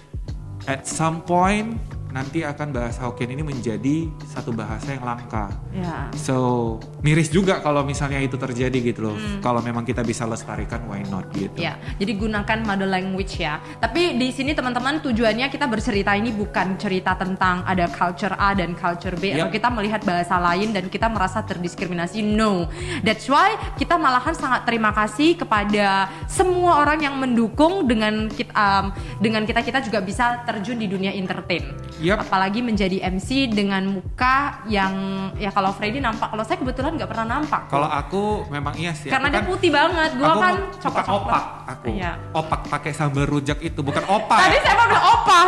[0.66, 1.76] at some point
[2.10, 6.10] nanti akan bahasa Hokkien ini menjadi satu bahasa yang langka Ya.
[6.18, 9.16] So miris juga kalau misalnya itu terjadi gitu loh.
[9.38, 11.54] Kalau memang kita bisa lestarikan, why not gitu.
[11.56, 13.62] Ya, jadi gunakan mother language ya.
[13.78, 18.74] Tapi di sini teman-teman tujuannya kita bercerita ini bukan cerita tentang ada culture A dan
[18.74, 19.54] culture B atau Yap.
[19.54, 22.20] kita melihat bahasa lain dan kita merasa terdiskriminasi.
[22.26, 22.66] No.
[23.06, 28.84] That's why kita malahan sangat terima kasih kepada semua orang yang mendukung dengan kita um,
[29.22, 31.70] dengan kita kita juga bisa terjun di dunia entertain.
[32.00, 32.24] Yap.
[32.24, 34.92] Apalagi menjadi MC dengan muka yang
[35.36, 37.68] ya kalau Freddy nampak, kalau saya kebetulan nggak pernah nampak.
[37.68, 39.12] Kalau aku memang iya sih.
[39.12, 41.20] Karena aku dia putih banget, gua aku kan coklat-coklat.
[41.20, 41.86] opak aku.
[41.92, 42.12] Iya.
[42.32, 44.38] Opak pakai sambal rujak itu bukan opak.
[44.40, 45.40] Tadi saya mau bilang opa.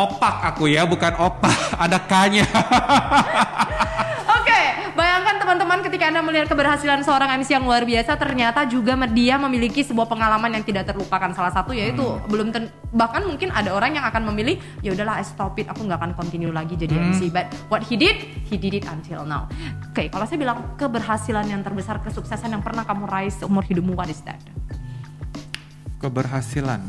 [0.00, 1.56] Opak aku ya, bukan opak.
[1.84, 2.48] Ada kanya.
[6.00, 10.48] Ketika Anda melihat keberhasilan seorang MC yang luar biasa, ternyata juga dia memiliki sebuah pengalaman
[10.48, 11.28] yang tidak terlupakan.
[11.36, 12.24] Salah satu yaitu Hmm.
[12.24, 15.84] belum ten- bahkan mungkin ada orang yang akan memilih ya udahlah I stop it, aku
[15.84, 17.12] nggak akan continue lagi jadi Hmm.
[17.12, 17.28] MC.
[17.28, 18.16] But what he did,
[18.48, 19.44] he did it until now.
[19.92, 24.08] Oke, kalau saya bilang keberhasilan yang terbesar, kesuksesan yang pernah kamu raih seumur hidupmu, what
[24.08, 24.40] is that?
[26.00, 26.80] Keberhasilan.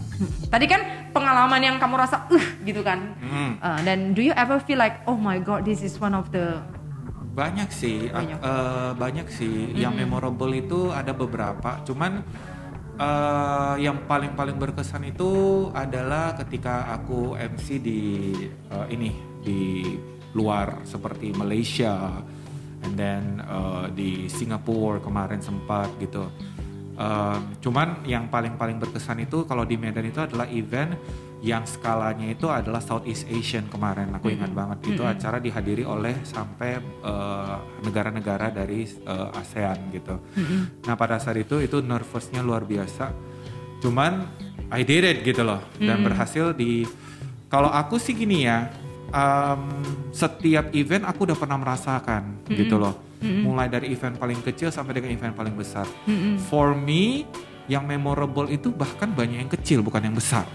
[0.47, 3.11] Tadi kan pengalaman yang kamu rasa, uh, gitu kan.
[3.19, 3.59] Hmm.
[3.59, 6.63] Uh, dan do you ever feel like, oh my god, this is one of the
[7.31, 8.37] Banyak sih, Banyak.
[8.43, 9.71] eh, banyak sih.
[9.71, 11.79] Yang memorable itu ada beberapa.
[11.87, 12.19] Cuman
[12.99, 15.31] eh, yang paling paling berkesan itu
[15.71, 18.01] adalah ketika aku MC di
[18.47, 19.83] eh, ini di
[20.35, 22.19] luar seperti Malaysia,
[22.83, 26.27] and then eh, di Singapura kemarin sempat gitu.
[26.99, 30.93] Eh, cuman yang paling paling berkesan itu kalau di Medan itu adalah event
[31.41, 36.77] yang skalanya itu adalah Southeast Asian kemarin aku ingat banget itu acara dihadiri oleh sampai
[36.81, 40.21] eh, negara-negara dari eh, ASEAN gitu.
[40.85, 43.09] Nah pada saat itu itu nervousnya luar biasa.
[43.81, 44.21] Cuman
[44.69, 46.85] I did it gitu loh dan berhasil di.
[47.51, 48.71] Kalau aku sih gini ya,
[49.11, 49.61] em,
[50.15, 52.95] setiap event aku udah pernah merasakan gitu loh.
[53.21, 55.85] mulai dari event paling kecil sampai dengan event paling besar.
[56.09, 56.41] Mm-mm.
[56.49, 57.29] For me,
[57.69, 60.45] yang memorable itu bahkan banyak yang kecil bukan yang besar.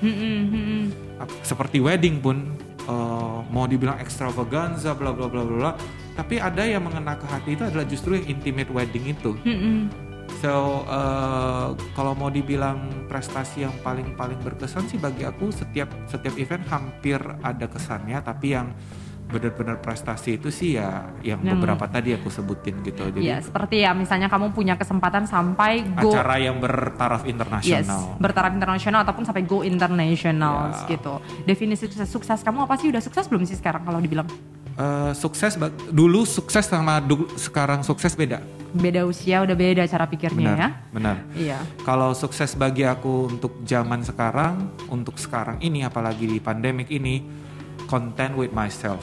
[1.17, 5.73] Ap- Seperti wedding pun eh, mau dibilang extravaganza bla bla bla bla bla,
[6.15, 9.33] tapi ada yang mengena ke hati itu adalah justru yang intimate wedding itu.
[9.43, 9.89] Mm-mm.
[10.43, 16.35] So eh, kalau mau dibilang prestasi yang paling paling berkesan sih bagi aku setiap setiap
[16.37, 18.75] event hampir ada kesannya, tapi yang
[19.27, 23.11] benar-benar prestasi itu sih ya yang Yang- beberapa tadi aku sebutin gitu.
[23.11, 28.17] Jadi Ya, seperti ya misalnya kamu punya kesempatan sampai go acara yang bertaraf Yes, internasional.
[28.17, 30.87] bertaraf internasional ataupun sampai go international Ya.
[30.89, 31.19] gitu.
[31.43, 32.87] Definisi sukses, sukses kamu apa sih?
[32.87, 34.31] Udah sukses belum sih sekarang kalau dibilang?
[34.77, 35.57] Eh, sukses
[35.89, 38.45] dulu sukses sama du- sekarang sukses beda.
[38.77, 40.69] Beda usia udah beda cara pikirnya Benar, ya.
[40.93, 41.17] benar.
[41.33, 41.59] Iya.
[41.81, 47.25] Kalau sukses bagi aku untuk zaman sekarang, untuk sekarang ini apalagi di pandemik ini,
[47.87, 49.03] content with myself.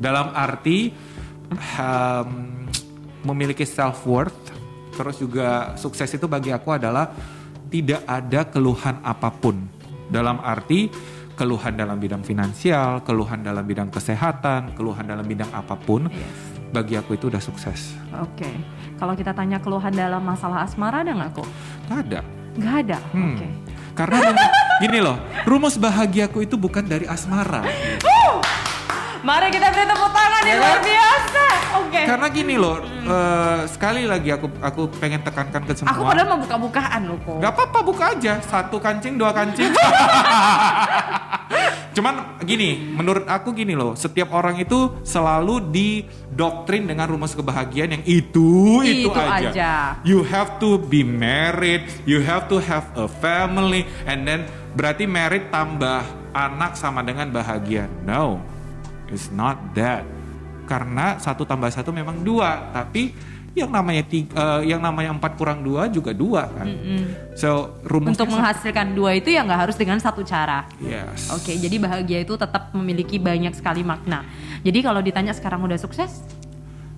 [0.00, 0.94] Dalam arti
[1.76, 2.64] um,
[3.26, 4.54] memiliki self worth,
[4.96, 7.12] terus juga sukses itu bagi aku adalah
[7.68, 9.60] tidak ada keluhan apa pun.
[10.10, 10.88] Dalam arti
[11.36, 16.36] keluhan dalam bidang finansial, keluhan dalam bidang kesehatan, keluhan dalam bidang apa pun, Yes.
[16.68, 17.96] bagi aku itu udah sukses.
[18.20, 18.48] Oke.
[19.00, 21.48] Kalau kita tanya keluhan dalam masalah asmara ada nggak kok?
[21.88, 22.20] Gak ada.
[22.60, 22.98] Nggak ada.
[23.16, 23.32] Hmm.
[23.32, 23.48] Oke.
[24.00, 24.32] Karena
[24.80, 27.60] gini loh, rumus bahagiaku itu bukan dari asmara.
[29.20, 30.88] Mari kita beri tepuk tangan yang Ya luar kan?
[30.88, 31.44] biasa.
[31.76, 32.00] Oke.
[32.08, 35.92] Karena gini loh, eh, sekali lagi aku aku pengen tekankan ke semua.
[35.92, 37.36] Aku padahal mau buka-bukaan loh kok.
[37.36, 39.68] Gak apa-apa buka aja, satu kancing, dua kancing.
[41.90, 48.04] Cuman gini, menurut aku gini loh, setiap orang itu selalu didoktrin dengan rumus kebahagiaan yang
[48.06, 49.98] itu itu, Itu aja.
[50.06, 54.46] You have to be married, you have to have a family, and then
[54.78, 57.90] berarti married tambah anak sama dengan bahagia.
[58.06, 58.38] No,
[59.10, 60.06] it's not that.
[60.70, 63.10] Karena satu tambah satu memang dua, tapi
[63.50, 64.30] yang namanya tiga,
[64.62, 66.66] eh, yang namanya empat kurang dua juga dua kan.
[67.34, 70.70] So rumusnya Untuk menghasilkan dua itu ya nggak harus dengan satu cara.
[70.78, 71.34] Yes.
[71.34, 74.22] Oke, jadi bahagia itu tetap memiliki banyak sekali makna.
[74.62, 76.22] Jadi kalau ditanya sekarang udah sukses,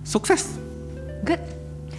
[0.03, 0.59] Sukses.
[1.23, 1.39] good.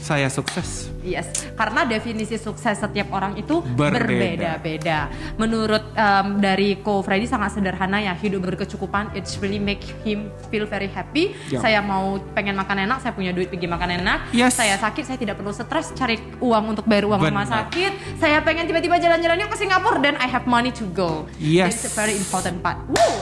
[0.04, 0.92] Saya sukses.
[1.00, 4.60] Yes, karena definisi sukses setiap orang itu Berbeda.
[4.60, 4.98] berbeda-beda.
[5.40, 10.68] Menurut em, dari Ko Freddy sangat sederhana ya, hidup berkecukupan it's really make him feel
[10.68, 11.32] very happy.
[11.48, 11.64] Ya.
[11.64, 14.28] Saya mau pengen makan enak, saya punya duit pergi makan enak.
[14.36, 14.60] Yes.
[14.60, 18.20] Saya sakit, saya tidak perlu stres cari uang untuk bayar uang rumah sakit.
[18.20, 21.24] Saya pengen tiba-tiba jalan-jalan yuk ke Singapura dan I have money to go.
[21.40, 21.80] Yes.
[21.80, 22.76] It's a very important part.
[22.92, 23.16] Woo!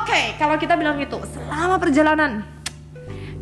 [0.00, 2.61] Oke, kalau kita bilang itu selama perjalanan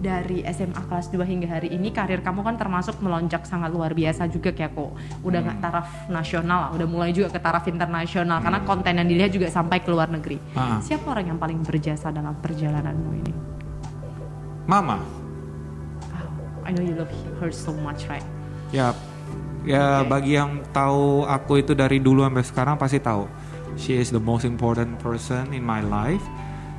[0.01, 4.25] dari SMA kelas 2 hingga hari ini karir kamu kan termasuk melonjak sangat luar biasa
[4.27, 8.65] juga kayak kok udah nggak taraf nasional lah udah mulai juga ke taraf internasional karena
[8.65, 10.81] konten yang dilihat juga sampai ke luar negeri Ah.
[10.81, 13.33] siapa orang yang paling berjasa dalam perjalananmu ini
[14.65, 15.03] Mama.
[16.15, 18.25] Oh, I know you love her so much right
[18.71, 18.95] Ya,
[19.67, 20.09] ya Oke.
[20.09, 23.27] bagi yang tahu aku itu dari dulu sampai sekarang pasti tahu.
[23.75, 26.23] She is the most important person in my life.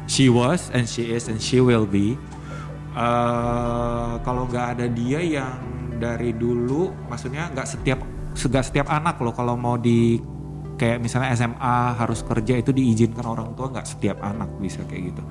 [0.07, 2.15] She was and she is and she will be.
[2.91, 5.59] Eh, kalau nggak ada dia yang
[5.95, 7.99] dari dulu, maksudnya nggak setiap
[8.31, 10.19] nggak setiap anak loh kalau mau di
[10.75, 15.23] kayak misalnya SMA harus kerja itu diizinkan orang tua nggak setiap anak bisa kayak gitu.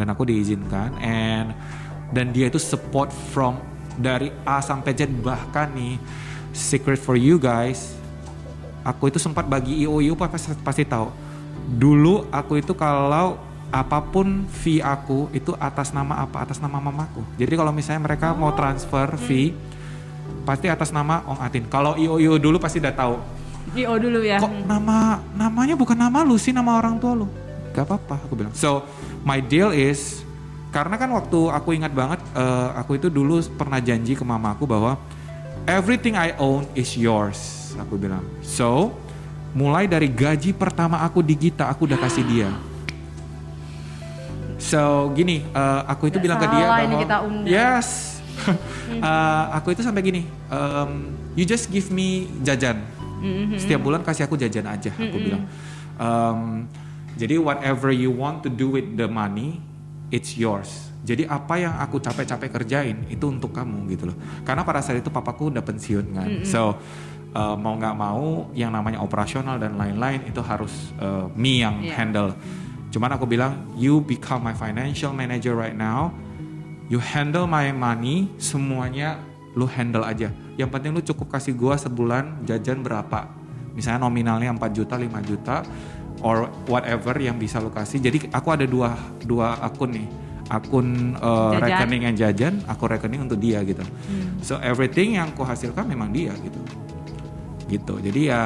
[0.00, 1.52] Dan aku diizinkan and
[2.16, 3.60] dan dia itu support from
[4.00, 6.00] dari A sampai Z bahkan nih
[6.56, 7.94] secret for you guys
[8.86, 11.10] aku itu sempat bagi IOU pasti, pasti tahu
[11.78, 13.38] dulu aku itu kalau
[13.74, 16.46] apa pun fee aku itu atas nama apa?
[16.46, 17.26] Atas nama mamaku.
[17.34, 19.50] Jadi kalau misalnya mereka mau transfer fee
[20.46, 23.18] pasti atas nama Ong Atin kalau IOU dulu pasti udah tahu.
[23.74, 24.38] Io dulu ya.
[24.38, 27.26] Kok nama namanya bukan nama lu sih nama orang tua lu?
[27.74, 28.54] Gak apa-apa aku bilang.
[28.54, 28.86] So
[29.26, 30.22] my deal is
[30.70, 34.94] karena kan waktu aku ingat banget eh, aku itu dulu pernah janji ke mamaku bahwa
[35.66, 38.22] everything I own is yours aku bilang.
[38.46, 38.94] So
[39.50, 42.50] mulai dari gaji pertama aku di Gita aku udah kasih dia
[44.64, 44.80] so
[45.12, 47.44] gini eh, aku itu Nggak bilang ke dia bahwa kita undang.
[47.46, 47.88] yes.
[48.84, 50.90] Eh, aku itu sampai gini em,
[51.32, 52.82] you just give me jajan.
[53.20, 53.56] Mm-hmm.
[53.56, 55.44] setiap bulan kasih aku jajan aja aku bilang.
[55.96, 56.68] Em,
[57.14, 59.62] jadi whatever you want to do with the money
[60.10, 60.92] it's yours.
[61.00, 64.16] Jadi apa yang aku capek-capek kerjain itu untuk kamu gitu loh.
[64.42, 66.28] Karena pada saat itu papaku udah pensiun kan.
[66.44, 66.76] So
[67.30, 71.92] eh, mau nggak mau yang namanya operasional dan lain-lain itu harus eh, me yang Iya.
[71.94, 72.30] handle
[72.94, 76.14] cuman aku bilang you become my financial manager right now
[76.86, 79.18] you handle my money semuanya
[79.58, 83.26] lu handle aja yang penting lu cukup kasih gua sebulan jajan berapa
[83.74, 85.56] misalnya nominalnya 4 juta 5 juta
[86.22, 88.94] or whatever yang bisa lu kasih jadi aku ada dua
[89.26, 90.06] dua akun nih
[90.52, 91.64] akun uh, Jajan.
[91.64, 93.80] rekening yang jajan, aku rekening untuk dia gitu.
[94.44, 96.60] So everything yang aku hasilkan memang dia gitu.
[97.64, 97.94] Gitu.
[98.04, 98.42] Jadi ya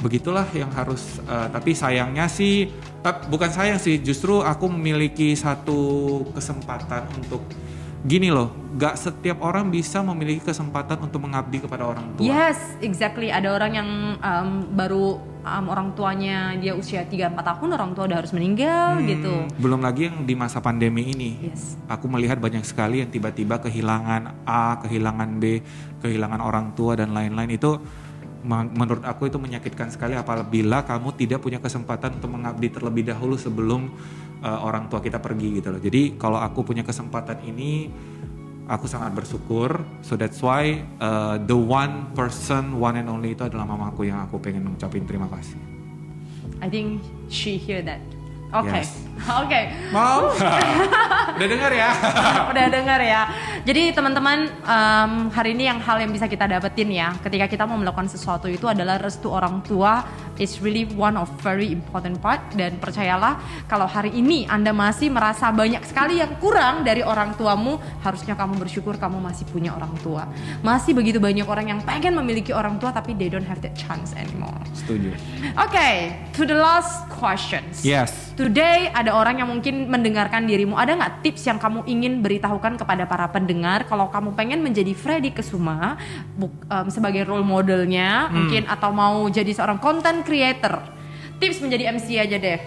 [0.00, 2.70] begitulah yang harus uh, tapi sayangnya sih
[3.30, 7.42] bukan sayang sih, justru aku memiliki satu kesempatan untuk
[8.06, 12.30] gini loh, gak setiap orang bisa memiliki kesempatan untuk mengabdi kepada orang tua.
[12.30, 13.34] Yes, exactly.
[13.34, 13.88] Ada orang yang
[14.22, 19.08] um, baru um, orang tuanya dia usia 3-4 tahun orang tua udah harus meninggal Hmm,
[19.08, 19.34] gitu.
[19.58, 21.50] Belum lagi yang di masa pandemi ini.
[21.50, 21.74] Yes.
[21.90, 25.58] Aku melihat banyak sekali yang tiba-tiba kehilangan A, kehilangan B,
[25.98, 27.82] kehilangan orang tua dan lain-lain itu
[28.48, 33.92] menurut aku itu menyakitkan sekali apabila kamu tidak punya kesempatan untuk mengabdi terlebih dahulu sebelum
[34.40, 35.80] uh, orang tua kita pergi gitu loh.
[35.80, 37.92] Jadi kalau aku punya kesempatan ini
[38.64, 39.84] aku sangat bersyukur.
[40.00, 44.40] So that's why uh, the one person one and only itu adalah mamaku yang aku
[44.40, 45.60] pengen ngucapin terima kasih.
[46.64, 48.00] I think she hear that.
[48.48, 48.96] Oke, Yes.
[49.28, 49.60] oke.
[49.92, 50.32] Mau?
[51.36, 51.90] Udah dengar ya?
[52.52, 53.22] Udah dengar ya.
[53.60, 57.76] Jadi teman-teman em, hari ini yang hal yang bisa kita dapetin ya, ketika kita mau
[57.76, 60.00] melakukan sesuatu itu adalah restu orang tua.
[60.38, 65.50] It's really one of very important part dan percayalah kalau hari ini Anda masih merasa
[65.50, 70.30] banyak sekali yang kurang dari orang tuamu, harusnya kamu bersyukur kamu masih punya orang tua.
[70.62, 74.14] Masih begitu banyak orang yang pengen memiliki orang tua tapi they don't have that chance
[74.14, 74.54] anymore.
[74.78, 75.10] Setuju.
[75.58, 77.82] Oke, to the last questions.
[77.82, 78.30] Yes.
[78.38, 80.78] Today ada orang yang mungkin mendengarkan dirimu.
[80.78, 85.34] Ada nggak tips yang kamu ingin beritahukan kepada para pendengar kalau kamu pengen menjadi Freddy
[85.34, 85.98] Kesuma
[86.38, 90.86] buk- em, sebagai role modelnya mungkin atau mau jadi seorang content creator.
[91.42, 92.62] Tips menjadi MC aja deh.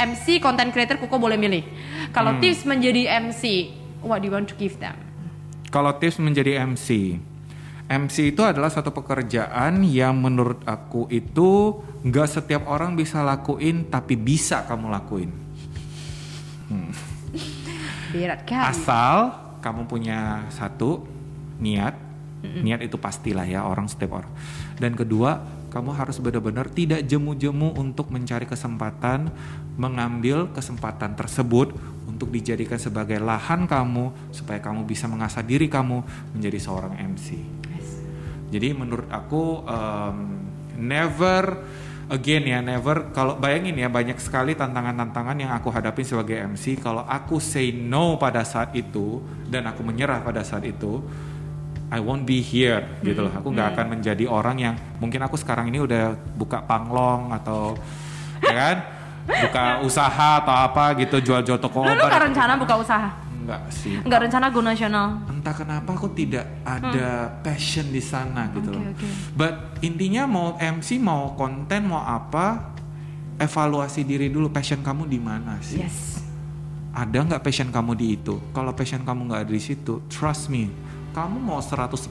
[0.00, 1.68] MC content creator Kuko boleh milih.
[2.16, 4.96] Kalau tips menjadi MC, what do you want to give them?
[5.68, 7.20] Kalau tips menjadi MC,
[7.90, 11.74] MC itu adalah satu pekerjaan yang menurut aku itu
[12.06, 15.30] nggak setiap orang bisa lakuin, tapi bisa kamu lakuin.
[18.14, 18.62] Berat kali.
[18.62, 21.02] Asal kamu punya satu
[21.58, 21.98] niat,
[22.62, 24.30] niat itu pastilah ya orang setiap orang.
[24.78, 25.42] Dan kedua,
[25.74, 29.34] kamu harus benar-benar tidak jemu-jemu untuk mencari kesempatan,
[29.74, 31.74] mengambil kesempatan tersebut
[32.06, 36.06] untuk dijadikan sebagai lahan kamu supaya kamu bisa mengasah diri kamu
[36.38, 37.59] menjadi seorang MC.
[38.50, 40.16] Jadi menurut aku um,
[40.74, 41.62] never
[42.10, 43.14] again ya never.
[43.14, 48.18] Kalau bayangin ya banyak sekali tantangan-tantangan yang aku hadapi sebagai MC kalau aku say no
[48.18, 51.00] pada saat itu dan aku menyerah pada saat itu
[51.90, 53.34] I won't be here gitu loh.
[53.34, 57.78] Aku nggak akan menjadi orang yang mungkin aku sekarang ini udah buka panglong atau
[58.42, 58.76] ya kan?
[59.30, 63.29] Buka usaha atau apa gitu jual-jual toko Lu, lu obat nggak rencana buka usaha?
[63.40, 65.08] Enggak sih Nggak rencana go nasional?
[65.26, 67.08] entah kenapa aku tidak ada
[67.40, 68.92] passion di sana gitu Oke, loh.
[68.92, 69.08] oke.
[69.32, 72.76] But intinya mau MC mau konten mau apa
[73.36, 75.80] evaluasi diri dulu passion kamu di mana sih?
[75.80, 76.20] Yes.
[76.90, 78.36] Ada nggak passion kamu di itu?
[78.50, 80.68] Kalau passion kamu nggak ada di situ, trust me,
[81.10, 82.08] kamu mau 110%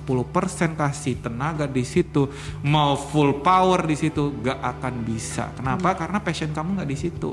[0.76, 2.28] kasih tenaga di situ,
[2.62, 5.50] mau full power di situ, gak akan bisa.
[5.56, 5.96] Kenapa?
[5.96, 7.32] Karena passion kamu nggak di situ.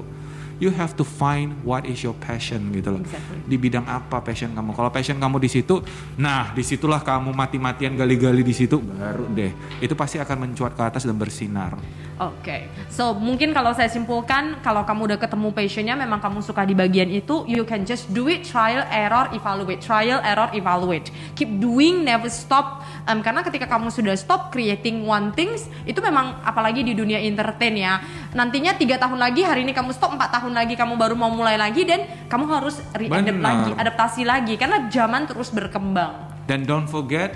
[0.56, 3.04] You have to find what is your passion gitu loh.
[3.04, 3.44] Exactly.
[3.44, 4.72] Di bidang apa passion kamu?
[4.72, 5.84] Kalau passion kamu di situ,
[6.16, 9.52] nah di situlah kamu mati-matian gali-gali di situ, baru deh.
[9.84, 11.76] Itu pasti akan mencuat ke atas dan bersinar.
[12.16, 16.72] Oke, so mungkin kalau saya simpulkan, kalau kamu udah ketemu passionnya, memang kamu suka di
[16.72, 21.12] bagian itu, you can just do it, trial, error, evaluate, trial, error, evaluate.
[21.36, 22.84] Keep doing, never stop.
[23.08, 27.74] Em, karena ketika kamu sudah stop creating one things, itu memang apalagi di dunia entertain
[27.74, 28.00] ya.
[28.36, 31.56] Nantinya tiga tahun lagi, hari ini kamu stop, empat tahun lagi kamu baru mau mulai
[31.56, 36.44] lagi dan kamu harus re-adapt lagi, adaptasi lagi karena zaman terus berkembang.
[36.46, 37.34] Dan don't forget,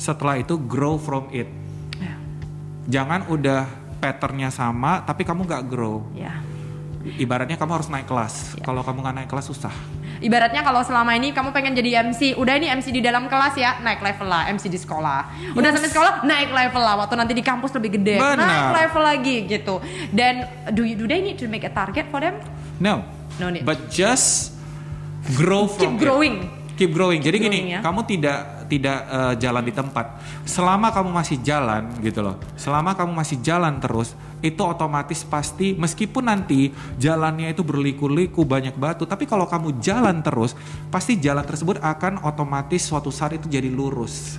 [0.00, 1.48] setelah itu grow from it.
[2.00, 2.14] Ya.
[3.00, 3.68] Jangan udah
[4.00, 6.04] patternnya sama, tapi kamu nggak grow.
[6.16, 6.40] Ya.
[7.06, 8.58] Ibaratnya kamu harus naik kelas.
[8.66, 9.74] Kalau kamu nggak naik kelas susah.
[10.18, 13.76] Ibaratnya kalau selama ini kamu pengen jadi MC, udah ini MC di dalam kelas ya,
[13.80, 15.52] naik level lah, MC di sekolah.
[15.52, 16.94] Udah sampai sekolah, naik level lah.
[17.04, 18.40] Waktu nanti di kampus lebih gede, Benar.
[18.40, 19.74] naik level lagi gitu.
[20.08, 22.40] Dan do you, do they need to make a target for them?
[22.80, 23.04] No.
[23.36, 23.68] No need.
[23.68, 24.56] But just
[25.36, 26.04] grow from Keep it.
[26.08, 26.34] growing.
[26.76, 27.20] Keep growing.
[27.20, 27.80] Jadi Keep gini, growing, ya.
[27.84, 30.20] kamu tidak tidak eh, jalan di tempat.
[30.46, 32.36] Selama kamu masih jalan gitu loh.
[32.54, 34.12] Selama kamu masih jalan terus,
[34.44, 40.52] itu otomatis pasti meskipun nanti jalannya itu berliku-liku banyak batu, tapi kalau kamu jalan terus,
[40.92, 44.38] pasti jalan tersebut akan otomatis suatu saat itu jadi lurus.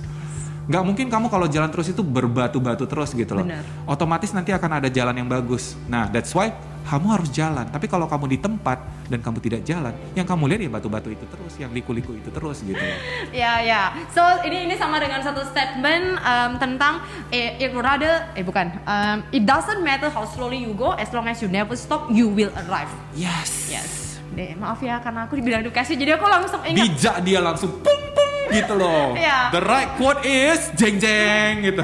[0.68, 3.48] Nggak mungkin kamu kalau jalan terus itu berbatu-batu terus gitu loh.
[3.48, 3.64] Benar.
[3.88, 5.72] Otomatis nanti akan ada jalan yang bagus.
[5.88, 6.52] Nah, that's why
[6.84, 7.64] kamu harus jalan.
[7.72, 11.24] Tapi kalau kamu di tempat dan kamu tidak jalan, yang kamu lihat ya batu-batu itu
[11.24, 13.00] terus, yang liku-liku itu terus gitu loh.
[13.44, 13.96] Ya ya.
[14.12, 17.00] So ini ini sama dengan satu statement um, tentang
[17.32, 18.68] eh, it rather eh bukan.
[18.84, 22.28] Um, it doesn't matter how slowly you go, as long as you never stop, you
[22.28, 22.92] will arrive.
[23.16, 23.72] Yes.
[23.72, 24.08] Yes.
[24.38, 24.54] deh.
[24.54, 26.78] Maaf ya karena aku dibilang edukasi jadi aku langsung ingat.
[26.86, 29.14] Bijak dia langsung pung pung gitu loh.
[29.14, 29.52] Iya.
[29.52, 31.82] The right quote is jeng jeng gitu.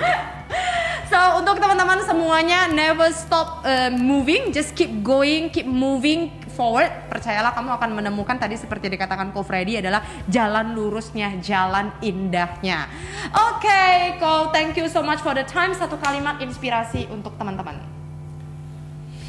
[1.12, 6.91] So untuk teman-teman semuanya never stop uh, moving, just keep going, keep moving forward.
[7.07, 12.91] Percayalah kamu akan menemukan tadi seperti dikatakan Ko Freddy adalah jalan lurusnya, jalan indahnya.
[13.31, 15.71] Oke, okay, Ko, thank you so much for the time.
[15.77, 17.79] Satu kalimat inspirasi untuk teman-teman.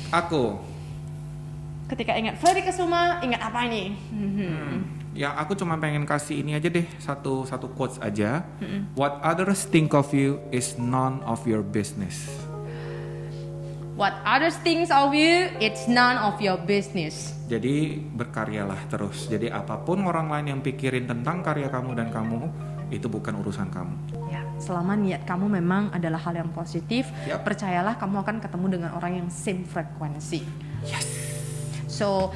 [0.09, 0.57] Aku
[1.85, 3.93] ketika ingat Freddy Kesuma, ingat apa ini?
[4.09, 4.94] Hmm.
[5.15, 8.43] Ya aku cuma pengen kasih ini aja deh satu satu quotes aja.
[8.59, 8.99] Mm-hmm.
[8.99, 12.27] What others think of you is none of your business.
[13.95, 17.31] What others think of you, it's none of your business.
[17.47, 19.31] Jadi berkaryalah terus.
[19.31, 22.51] Jadi apa pun orang lain yang pikirin tentang karya kamu dan kamu
[22.91, 23.95] itu bukan urusan kamu.
[24.27, 27.47] Ya, selama niat kamu memang adalah hal yang positif, yep.
[27.47, 30.43] percayalah kamu akan ketemu dengan orang yang same frekuensi.
[30.83, 31.07] Yes.
[31.87, 32.35] So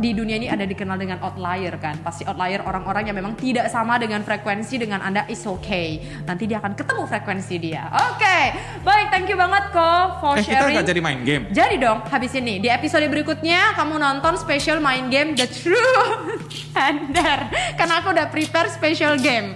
[0.00, 2.00] di dunia ini ada dikenal dengan outlier kan.
[2.00, 6.00] Pasti outlier orang-orang yang memang tidak sama dengan frekuensi dengan anda is okay.
[6.24, 7.92] Nanti dia akan ketemu frekuensi dia.
[7.92, 8.44] Oke okay.
[8.80, 11.42] baik thank you banget kok for eh, sharing kita gak jadi main game.
[11.52, 16.40] Jadi dong habis ini di episode berikutnya kamu nonton special main game The True
[16.72, 17.38] Ender
[17.76, 19.52] karena aku udah prepare special game.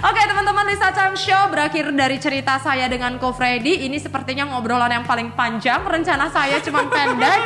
[0.00, 3.90] Oke okay, teman-teman Lisa Chang Show berakhir dari cerita saya dengan Ko Freddy.
[3.90, 5.82] Ini sepertinya ngobrolan yang paling panjang.
[5.82, 7.40] Rencana saya cuma pendek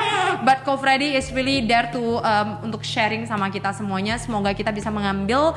[0.44, 4.18] but Ko Freddy is really there to um, untuk sharing sama kita semuanya.
[4.18, 5.54] Semoga kita bisa mengambil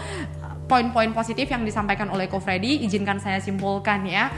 [0.68, 4.30] poin-poin positif yang disampaikan oleh Ko Freddy izinkan saya simpulkan ya.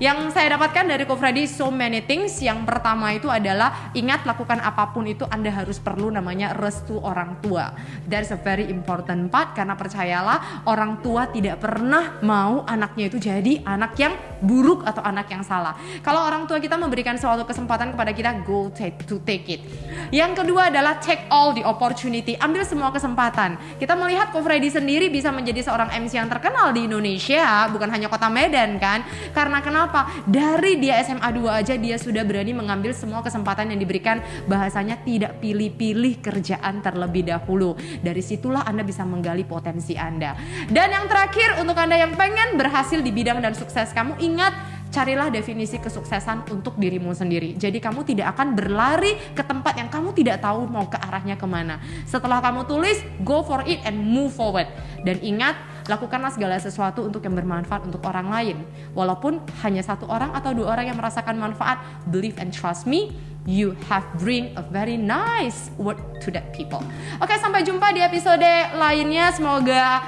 [0.00, 2.40] Yang saya dapatkan dari Ko Freddy so many things.
[2.40, 7.38] Yang pertama itu adalah ingat lakukan apa pun itu Anda harus perlu namanya restu orang
[7.44, 7.76] tua.
[8.08, 13.60] That's a very important part karena percayalah orang tua tidak pernah mau anaknya itu jadi
[13.62, 15.76] anak yang buruk atau anak yang salah.
[16.00, 19.60] Kalau orang tua kita memberikan suatu kesempatan kepada kita go take to take it.
[20.08, 22.36] Yang kedua adalah take all the opportunity.
[22.40, 23.56] Ambil semua kesempatan.
[23.76, 28.06] Kita melihat Ko Freddy sendiri bisa menjadi seorang MC yang terkenal di Indonesia, bukan hanya
[28.06, 29.02] kota Medan kan?
[29.34, 30.06] Karena kenapa?
[30.22, 35.42] Dari dia SMA 2 aja dia sudah berani mengambil semua kesempatan yang diberikan, bahasanya tidak
[35.42, 37.74] pilih-pilih kerjaan terlebih dahulu.
[37.98, 40.38] Dari situlah Anda bisa menggali potensi Anda.
[40.70, 44.54] Dan yang terakhir untuk Anda yang pengen berhasil di bidang dan sukses kamu, ingat
[44.94, 47.58] carilah definisi kesuksesan untuk dirimu sendiri.
[47.58, 51.42] Jadi kamu tidak akan berlari ke tempat yang kamu tidak tahu mau ke arahnya ke
[51.50, 51.82] mana.
[52.06, 54.70] Setelah kamu tulis, go for it and move forward.
[55.02, 55.58] Dan ingat,
[55.90, 58.56] lakukanlah segala sesuatu untuk yang bermanfaat untuk orang lain.
[58.94, 63.10] Walaupun hanya satu orang atau dua orang yang merasakan manfaat, believe and trust me,
[63.44, 66.80] you have bring a very nice word to that people.
[67.18, 68.46] Oke, sampai jumpa di episode
[68.78, 69.34] lainnya.
[69.34, 70.00] Semoga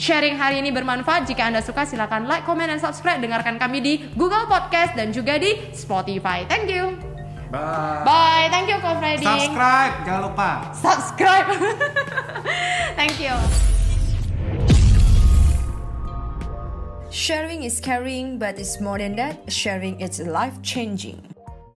[0.00, 1.28] sharing hari ini bermanfaat.
[1.28, 3.20] Jika Anda suka silahkan like, comment, dan subscribe.
[3.20, 6.48] Dengarkan kami di Google Podcast dan juga di Spotify.
[6.48, 6.96] Thank you.
[7.52, 8.06] Bye.
[8.08, 8.46] Bye.
[8.48, 9.26] Thank you, Ko Freddy.
[9.26, 10.50] Subscribe, jangan lupa.
[10.72, 11.46] Subscribe.
[12.98, 13.36] Thank you.
[17.10, 19.50] Sharing is caring, but it's more than that.
[19.50, 21.18] Sharing is life changing.